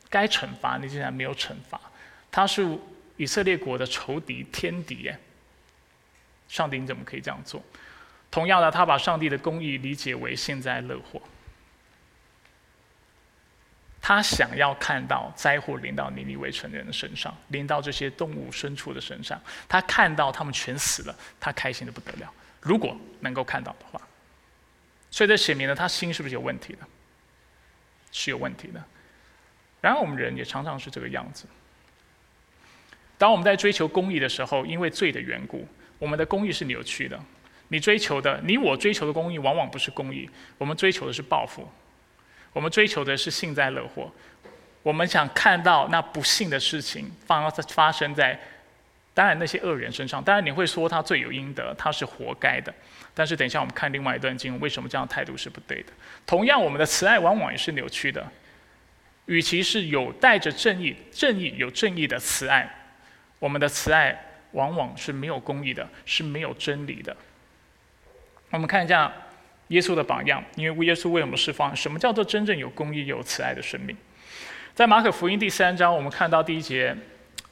[0.09, 1.80] 该惩罚你竟然没有惩罚，
[2.30, 2.78] 他是。
[3.18, 5.16] 以色列国的仇敌天敌耶，
[6.53, 7.62] 上帝你怎么可以这样做？
[8.30, 11.20] 同样的，他把上帝的公义理解为幸灾乐祸。
[14.03, 19.40] 他想要看到灾祸临到尼尼微城人的身上，临到这些动物牲畜的身上。
[19.66, 22.30] 他看到他们全死了，他开心的不得了。
[22.61, 23.98] 如果能够看到的话，
[25.11, 26.86] 所以这写明了他心是不是有问题的？
[28.11, 28.84] 是有问题的。
[29.80, 31.46] 然而我们人也常常是这个样子。
[33.16, 35.66] 当我们在追求公义的时候，因为罪的缘故，
[36.03, 37.16] 我们的公义是扭曲的。
[37.68, 40.28] 你追求的，你我追求的公义，往往不是公义。
[40.59, 41.66] 我们追求的是报复，
[42.53, 44.12] 我们追求的是幸灾乐祸。
[44.82, 48.36] 我们想看到那不幸的事情发发生在，
[49.14, 50.20] 当然那些恶人身上。
[50.20, 52.74] 当然你会说他罪有应得，他是活该的。
[53.14, 55.92] 但是等一下我们看另外一段经，为什么这样态度是不对的？
[56.26, 58.26] 同样，我们的慈爱往往也是扭曲的。
[59.26, 62.68] 与其是有带着正义、正义有正义的慈爱。
[63.38, 67.16] 我们的慈爱往往是没有公义的，是没有真理的。
[68.50, 69.12] 我们看一下
[69.68, 73.96] 耶稣的榜样，因为耶稣为我们释放什么叫做真正有公义、有慈爱的生命。
[74.74, 76.96] 在马可福音第三章，我们看到第一节，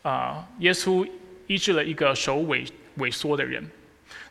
[0.02, 1.08] 啊，耶稣
[1.46, 2.66] 医治了一个手萎
[2.98, 3.62] 萎缩的人。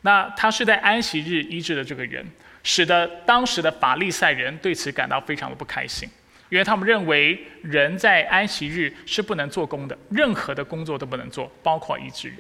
[0.01, 2.25] 那他是在安息日医治的这个人，
[2.63, 6.07] 使得当时的法利赛人对此感到非常的不开心。
[6.49, 12.37] 因为他们认为人在安息日是不能做工的，任何的工作都不能做，包括医治人。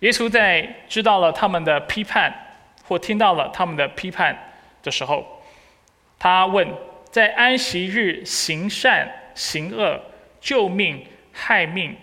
[0.00, 2.32] 耶稣在知道了他们的批判，
[2.84, 4.36] 或听到了他们的批判
[4.82, 5.42] 的时候，
[6.18, 6.68] 他问：
[7.10, 10.00] 在安息日行善行恶、
[10.40, 11.96] 救命害命，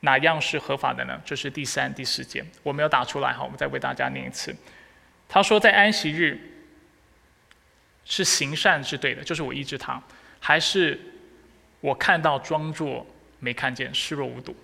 [0.00, 1.20] 哪样是合法的呢？
[1.24, 4.54] 这是第三、第四节，我没有打出来哈，我们再为大家念一次。
[5.28, 6.38] 他说，在安息日
[8.04, 10.00] 是行善是对的，就是我医治他。
[10.40, 10.98] 还是
[11.80, 13.06] 我看到装作
[13.40, 14.54] 没看见，视若无睹。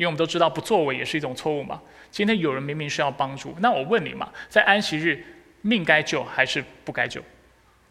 [0.00, 1.78] 因为我们都知道不作为也是一种错误嘛。
[2.10, 5.22] 今天有人明明需要帮助，那我问你嘛，在安息日
[5.60, 7.22] 命该救还是不该救？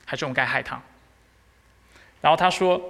[0.06, 0.82] 还是我们该害他？
[2.20, 2.82] 然后他说，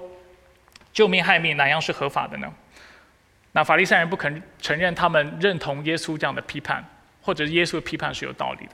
[0.94, 2.50] 救命害命哪样是合法的呢？
[3.52, 6.82] 那法利赛人不肯承认他们认同耶稣这样的批判，
[7.22, 8.72] 或者耶稣的批判是有道理的，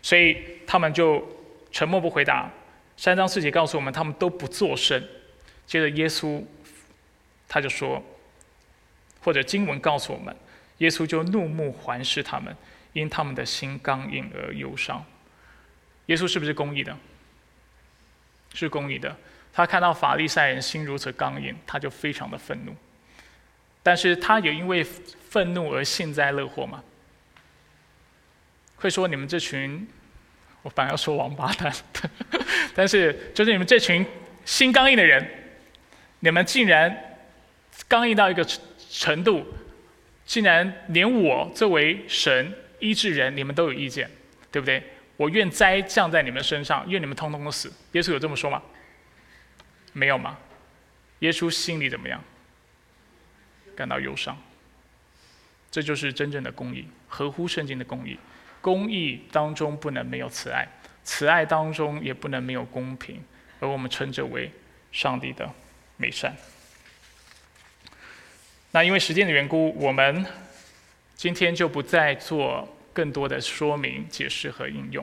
[0.00, 1.22] 所以他们就
[1.70, 2.50] 沉默不回答。
[2.96, 5.06] 三章四节告诉我们，他们都不作声。
[5.66, 6.42] 接着耶稣
[7.46, 8.02] 他就说，
[9.26, 10.34] 或者经文告诉我们，
[10.78, 12.56] 耶稣就怒目环视他们，
[12.92, 15.04] 因他们的心刚硬而忧伤。
[16.06, 16.96] 耶稣是不是公义的？
[18.54, 19.16] 是公义的。
[19.52, 22.72] 他看到法利赛人心如此刚硬，他就非常的愤怒。
[23.82, 26.84] 但是他也因为愤怒而幸灾乐祸吗？
[28.76, 29.88] 会说你们这群？
[30.62, 31.72] 我反而要说王八蛋，
[32.76, 34.06] 但是就是你们这群
[34.44, 35.28] 心刚硬的人，
[36.20, 37.18] 你们竟然
[37.88, 38.46] 刚硬到一个
[38.98, 39.46] 程度，
[40.24, 44.10] 竟然连我作为神医治人，你们都有意见，
[44.50, 44.82] 对不对？
[45.18, 47.70] 我愿灾降在你们身上，愿你们通通都死。
[47.92, 48.62] 耶稣有这么说吗？
[49.92, 50.38] 没有吗？
[51.18, 52.22] 耶稣心里怎么样？
[53.76, 54.36] 感到忧伤。
[55.70, 58.18] 这就是真正的公义，合乎圣经的公义。
[58.62, 60.66] 公义当中不能没有慈爱，
[61.04, 63.22] 慈爱当中也不能没有公平，
[63.60, 64.50] 而我们称之为
[64.90, 65.50] 上帝的
[65.98, 66.34] 美善。
[68.76, 70.22] 那因为时间的缘故，我们
[71.14, 75.02] 今天就不再做更多的说明、解释和应用。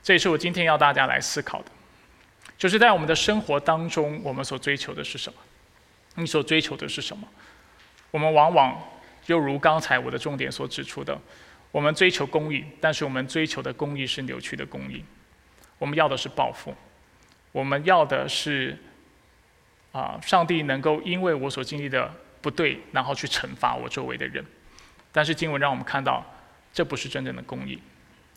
[0.00, 1.72] 这也是我今天要大家来思考的，
[2.56, 5.36] 就是在我们的生活当中，我们所追求的是什么？
[6.14, 7.26] 你所追求的是什么？
[8.12, 8.80] 我们往往
[9.26, 11.20] 又如刚才我的重点所指出的，
[11.72, 15.04] 我们追求公益，但是我们追求的公益是扭曲的公益。
[15.78, 16.72] 我们要的是报复，
[17.50, 18.78] 我们要的是
[19.90, 24.44] 啊，上帝能够因为我所经历的不对，然后去惩罚我周围的人。
[25.12, 26.24] 但是经文让我们看到，
[26.72, 27.80] 这不是真正的公义。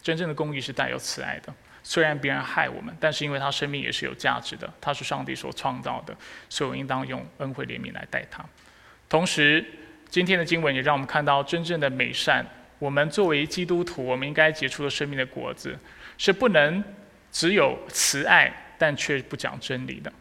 [0.01, 1.53] 真正的公义是带有慈爱的。
[1.83, 6.15] 虽然别人害我们，但是因为他生命也是有价值的，他是上帝所创造的，
[6.49, 8.43] 所以我应当用恩惠怜悯来待他。
[9.09, 9.65] 同时，
[10.09, 12.45] 今天的经文也让我们看到真正的美善。
[12.79, 15.77] 我们作为基督徒，我们应该结出的生命的果子，
[16.17, 16.83] 是不能
[17.31, 20.11] 只有慈爱，但却不讲真理的。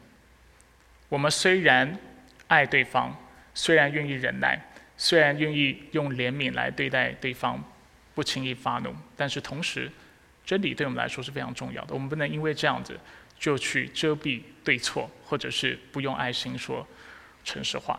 [1.08, 1.98] 我们虽然
[2.46, 3.16] 爱对方，
[3.54, 4.60] 虽然愿意忍耐，
[4.96, 7.62] 虽然愿意用怜悯来对待对方，
[8.14, 9.90] 不轻易发怒，但是同时，
[10.44, 11.94] 真理对我们来说是非常重要的。
[11.94, 12.98] 我们不能因为这样子
[13.38, 16.86] 就去遮蔽对错，或者是不用爱心说
[17.44, 17.98] 诚实话。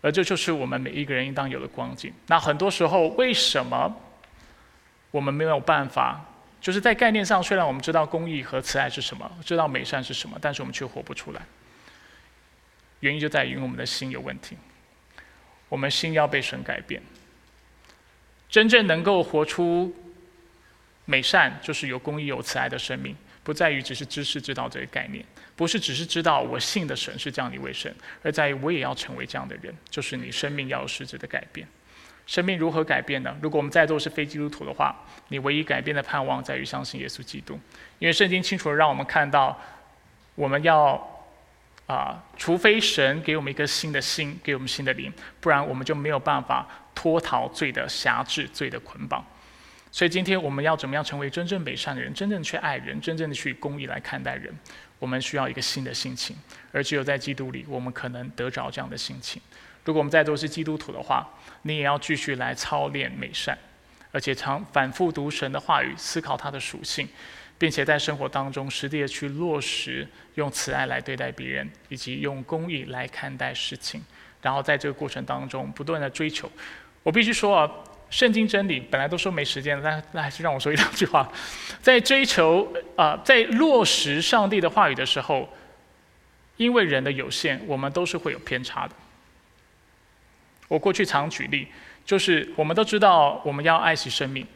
[0.00, 2.12] 而这就是我们每一个人应当有的光景。
[2.28, 3.92] 那很多时候，为什么
[5.10, 6.24] 我们没有办法？
[6.60, 11.42] 就是在概念上，虽然我们知道公义和慈爱是什么，知道美善是什么，但是我们却活不出来。
[13.00, 14.56] 原因就在于我们的心有问题。
[15.68, 17.02] 我们心要被神改变，
[18.48, 19.94] 真正能够活出
[21.04, 23.16] 美善，就是有公义、有慈爱的生命。
[23.44, 25.24] 不在于只是知识知道这个概念，
[25.56, 31.66] 不是只是知道我信的神是这样一位神，而在于我也要成为这样的人，就是你生命要有实质的改变。
[32.26, 33.34] 生命如何改变呢？
[33.40, 34.94] 如果我们在座是非基督徒的话，
[35.28, 37.58] 你唯一改变的盼望在于相信耶稣基督，
[37.98, 39.58] 因为圣经清楚的让我们看到，
[40.34, 41.17] 我们要
[41.88, 49.24] 啊，除非神给我们一个新的心，给我们新的灵，不然我们就没有办法脱逃罪的辖制、罪的捆绑。
[49.90, 54.54] 所以今天我们要怎么样成为真正美善的人，真正去爱人，真正的去公义来看待人？
[54.98, 56.36] 我们需要一个新的心情，
[56.72, 59.40] 而只有在基督里，我们可能得着这样的心情。
[59.84, 61.26] 如果我们在都是基督徒的话，
[61.62, 63.56] 你也要继续来操练美善，
[64.12, 67.08] 而且常反复读神的话语，思考它的属性，
[67.58, 70.06] 并且在生活当中实地的去落实，
[70.36, 74.02] 用慈爱来对待别人，以及用公义来看待事情。
[74.40, 76.50] 然后在这个过程当中不断的追求。
[77.02, 77.70] 我必须说啊。
[78.10, 81.30] 圣经真理本来都说没时间了，但那还是让我说一两句话。
[81.82, 85.46] 在追求啊，在落实上帝的话语的时候，
[86.56, 88.94] 因为人的有限，我们都是会有偏差的。
[90.68, 91.68] 我过去常举例，
[92.06, 94.46] 就是我们都知道我们要爱惜生命，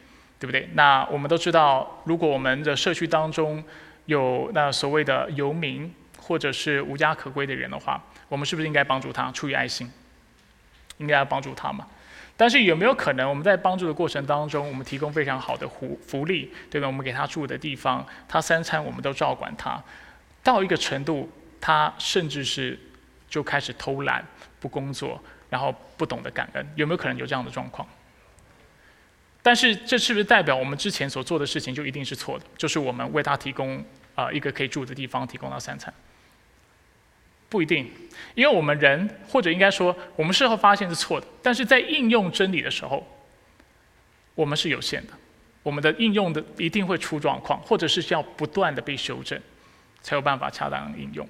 [0.43, 0.69] 对不对？
[0.75, 3.63] 那我们都知道，如果我们的社区当中
[4.07, 9.89] 有那所谓的游民或者是无家可归的人的话，我们是不是应该帮助他，出于爱心，
[10.99, 11.87] 应该要帮助他嘛？
[12.37, 16.89] 但是有没有可能，我们在帮助的过程当中，我们提供非常好的福福利，对吧？
[16.89, 19.81] 我们给他住的地方，他三餐我们都照管他，
[20.43, 21.31] 到一个程度，
[21.61, 22.77] 他甚至是
[23.29, 24.27] 就开始偷懒、
[24.59, 27.87] 不工作，然后不懂得感恩，有没有可能有这样的状况？
[29.43, 32.45] 但是这是不是代表我们之前所做的事情就一定是错的？
[32.57, 33.85] 就是我们为他提供
[34.15, 35.93] 啊一个可以住的地方，提供到三餐？
[37.49, 37.91] 不一定，
[38.35, 43.07] 因为我们人，或者应该说，我们事后发现是错的，但是在应用真理的时候，
[44.35, 45.13] 我们是有限的，
[45.63, 49.39] 我们的应用的一定会出状况，或者是需要不断的被修正，
[50.01, 51.27] 才有办法恰当应用，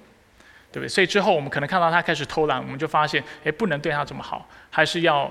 [0.71, 0.87] 对不对？
[0.87, 5.29] 所以之后我们可能看到他开始偷懒，我们就发现，哎，不能对他这么好，还是要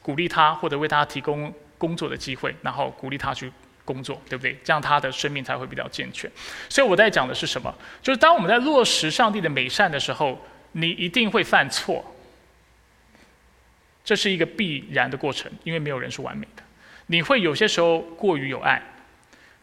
[0.00, 3.50] 鼓励他，或者为他提供工作的机会，然后鼓励他去。
[3.82, 4.56] 工作对不对？
[4.62, 6.30] 这样他的生命才会比较健全。
[6.68, 7.74] 所以我在讲的是什么？
[8.00, 10.40] 就是当我们在落实上帝的美善的时候，
[10.72, 12.04] 你一定会犯错。
[14.04, 16.62] 这是一个必然的过程，因为没有人是完美的。
[17.06, 18.80] 你会有些时候过于有爱，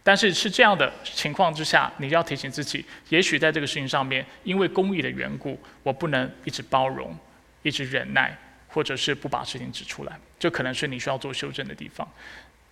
[0.03, 7.15] 但是是这样的情况之下，你要提醒自己，也许在这个事情上面，因为公义的缘故，我不能一直包容，
[7.61, 8.37] 一直忍耐，
[8.77, 12.07] 或者是不把事情指出来，这可能是你需要做修正的地方。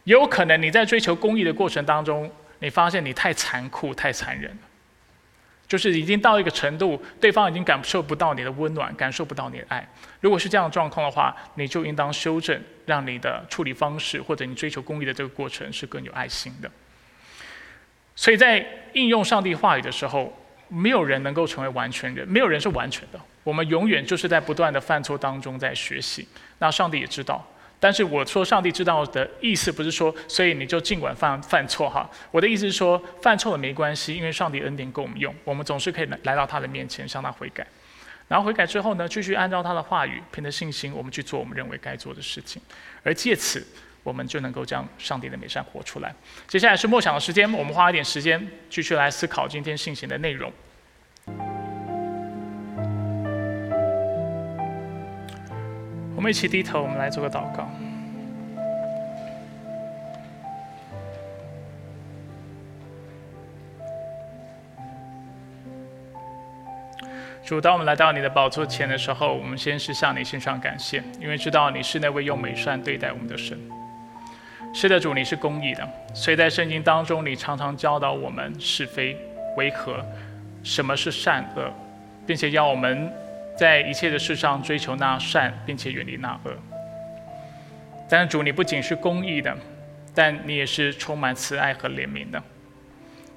[0.04, 4.58] 有可能你在追求公益的过程当中，你发现你太残酷、太残忍了，
[5.68, 9.84] 就是已经到一个程度，对方已经感受不到你的温暖，感受不到你的爱。
[10.22, 16.70] 如果是这样的状况的话，你就应当修正，让你的处理方式或者你追求公益的这个过程是更有爱心的。
[18.16, 20.32] 所以在应用上帝话语的时候，
[20.68, 23.20] 没有人能够成为完全人，没有人是完全的。
[23.46, 26.28] 我们永远就是在不断的犯错当中在学习。
[26.60, 27.42] 那上帝也知道，
[27.80, 32.10] 但是我说上帝知道的意思不是说，所以你就尽管犯犯错哈。
[32.32, 37.66] 我的意思是说，犯错了没关系，因为上帝恩典够我们用，我们总是可以来来到他的面前向他悔改。
[38.28, 42.62] 然后悔改之后呢，继续按照他的话语，凭着信心，我们去做我们认为该做的事情，
[43.04, 43.66] 而借此。
[44.06, 46.14] 我们就能够将上帝的美善活出来。
[46.48, 50.54] 接下来是默想的时间，我们花一点时间继续来思考今天信息的内容。
[56.16, 57.70] 我们一起低头，我们来做个祷告。
[67.44, 73.56] 主，当我们来到你的宝座前的时候，我们先是向你献上感谢，因为知道你是那位用美善对待我们的神。
[74.74, 79.16] 是的，主，你是公义的，所以在圣经当中，你常常教导我们是非
[79.58, 80.04] 为何，
[80.64, 81.72] 什么是善恶，
[82.26, 83.14] 并且要我们
[83.58, 86.54] 在一切的事上追求那善，并且远离那恶。
[88.10, 89.56] 但是主，你不仅是公义的，
[90.14, 92.42] 但你也是充满慈爱和怜悯的。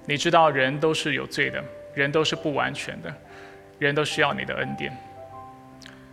[0.07, 1.63] 你知道人都是有罪的，
[1.95, 3.15] 人都是不完全的，
[3.79, 4.95] 人都需要你的恩典。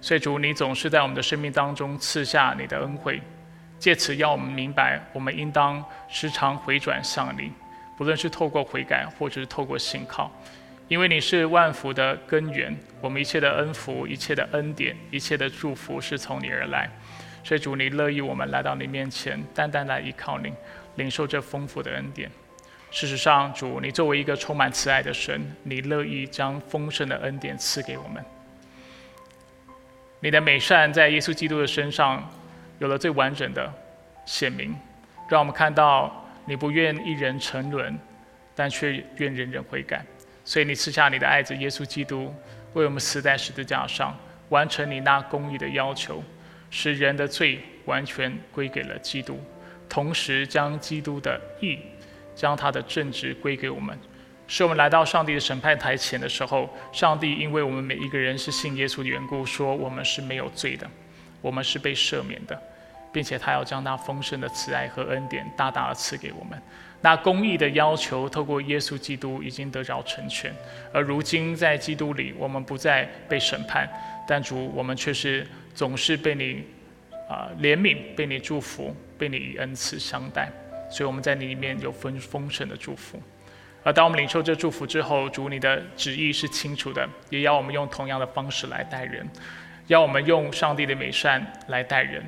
[0.01, 3.22] 所以主，你总是在我们的生命当中赐下你的恩惠。
[3.78, 7.51] 借此要我们明白，我们应当时常回转向你，
[7.97, 10.32] 不论是透过悔改，或者是透过信靠，
[10.88, 12.76] 因为你是万福的根源。
[13.02, 16.90] 我们一切的恩福、一切的恩典、一切的祝福是从你而来。
[17.44, 20.54] 所以主，你乐意我们来到你面前，单单来依靠你，
[20.96, 22.30] 领受这丰富的恩典。
[22.92, 28.24] 事实上，主，你作为一个充满慈爱的神，你乐意将丰盛的恩典赐给我们。
[30.20, 32.28] 你的美善在耶稣基督的身上。
[32.78, 33.74] 有了最完整的
[34.26, 34.76] 显明，
[35.30, 37.98] 让我们看到你不愿一人沉沦，
[38.54, 40.06] 但却愿人人悔改。
[40.46, 42.34] 所以你赐下你的爱子耶稣基督，
[42.74, 44.18] 为我们死在十字架上，
[44.50, 46.24] 完成你那公义的要求，
[46.70, 49.38] 使人的罪完全归给了基督，
[49.89, 51.80] 同时将基督的义，
[52.34, 53.98] 将他的正直归给我们，
[54.48, 60.89] 使我们来到上帝的审判台前的时候，上帝因为我们每一个人是信耶稣的缘故，说我们是没有罪的。
[61.41, 62.60] 我们是被赦免的，
[63.12, 66.60] 并且他要将那丰盛的慈爱和恩典大大的赐给我们。
[67.06, 70.51] 那公义的要求，透过耶稣基督已经得着成全。
[70.91, 73.88] 而如今在基督里，我们不再被审判，
[74.28, 75.45] 但主，我们却是
[75.76, 76.64] 总是被你
[77.30, 80.51] 啊怜悯，被你祝福，被你以恩赐相待。
[80.89, 83.22] 所以我们在你里面有丰丰盛的祝福。
[83.84, 89.30] 而当我们领受这祝福之后，主你的旨意是清楚的，也要我们用同样的方式来待人。
[89.86, 92.26] 要我们用上帝的美善来待人，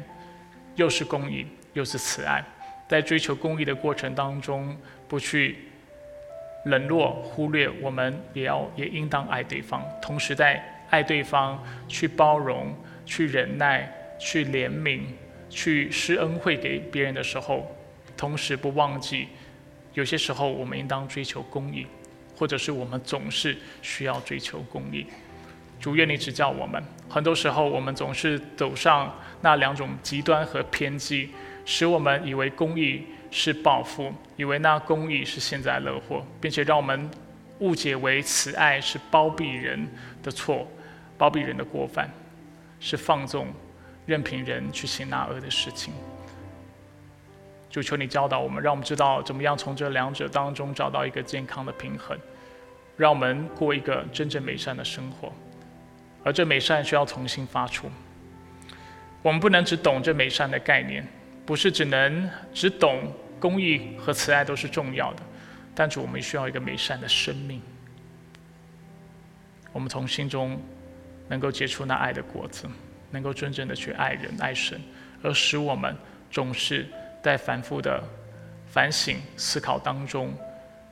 [0.75, 2.45] 又是公义，又是慈爱，
[2.87, 4.75] 在追求公义的过程当中，
[5.07, 5.57] 不去
[6.65, 9.83] 冷落、忽略，我们也要也应当爱对方。
[10.01, 12.73] 同时，在爱对方、去包容、
[13.05, 15.01] 去忍耐、去怜悯、
[15.49, 17.69] 去施恩惠给别人的时候，
[18.15, 19.27] 同时不忘记，
[19.93, 21.85] 有些时候我们应当追求公义，
[22.35, 25.05] 或者是我们总是需要追求公义。
[25.79, 26.83] 主愿你指教我们。
[27.07, 31.29] 很多时候，我们总是走上那两种极端和偏激，
[31.67, 37.11] 使我们以为公义是报复，以为那公义是幸灾乐祸，并且让我们
[37.59, 39.85] 误解为慈爱是包庇人
[40.23, 40.65] 的错，
[41.17, 42.09] 包庇人的过犯，
[42.79, 43.47] 是放纵、
[44.05, 45.93] 任凭人去行那恶的事情。
[47.69, 52.17] 就求你教导我们，让我们知道怎么样从这两者当中找到一个健康的平衡，
[52.95, 55.33] 让我们过一个真正美善的生活。
[56.23, 57.91] 而这美善需要重新发出。
[59.21, 61.05] 我们不能只懂这美善的概念，
[61.47, 65.23] 不是只能只懂公益和慈爱都是重要的，
[65.73, 67.61] 但是我们需要一个美善的生命。
[69.71, 70.61] 我们从心中
[71.27, 72.67] 能够结出那爱的果子，
[73.09, 74.79] 能够真正的去爱人爱神，
[75.23, 75.95] 而使我们
[76.29, 76.85] 总是
[77.23, 78.03] 在反复的
[78.67, 80.33] 反省思考当中，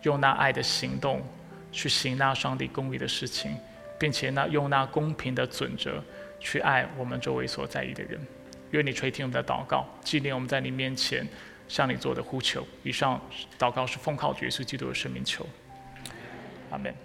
[0.04, 1.22] 用那爱的行动
[1.72, 3.56] 去行那上帝公义的事情。
[3.98, 6.04] 并且呢，用那公平的准则
[6.38, 8.20] 去爱我们周围所在意的人。
[8.76, 11.28] 愿你垂听我们的祷告，纪念我们在你面前
[11.68, 12.66] 向你做的呼求。
[12.84, 13.20] 以上
[13.58, 15.48] 祷告是奉靠耶稣基督的生命求。
[16.72, 17.05] 阿门。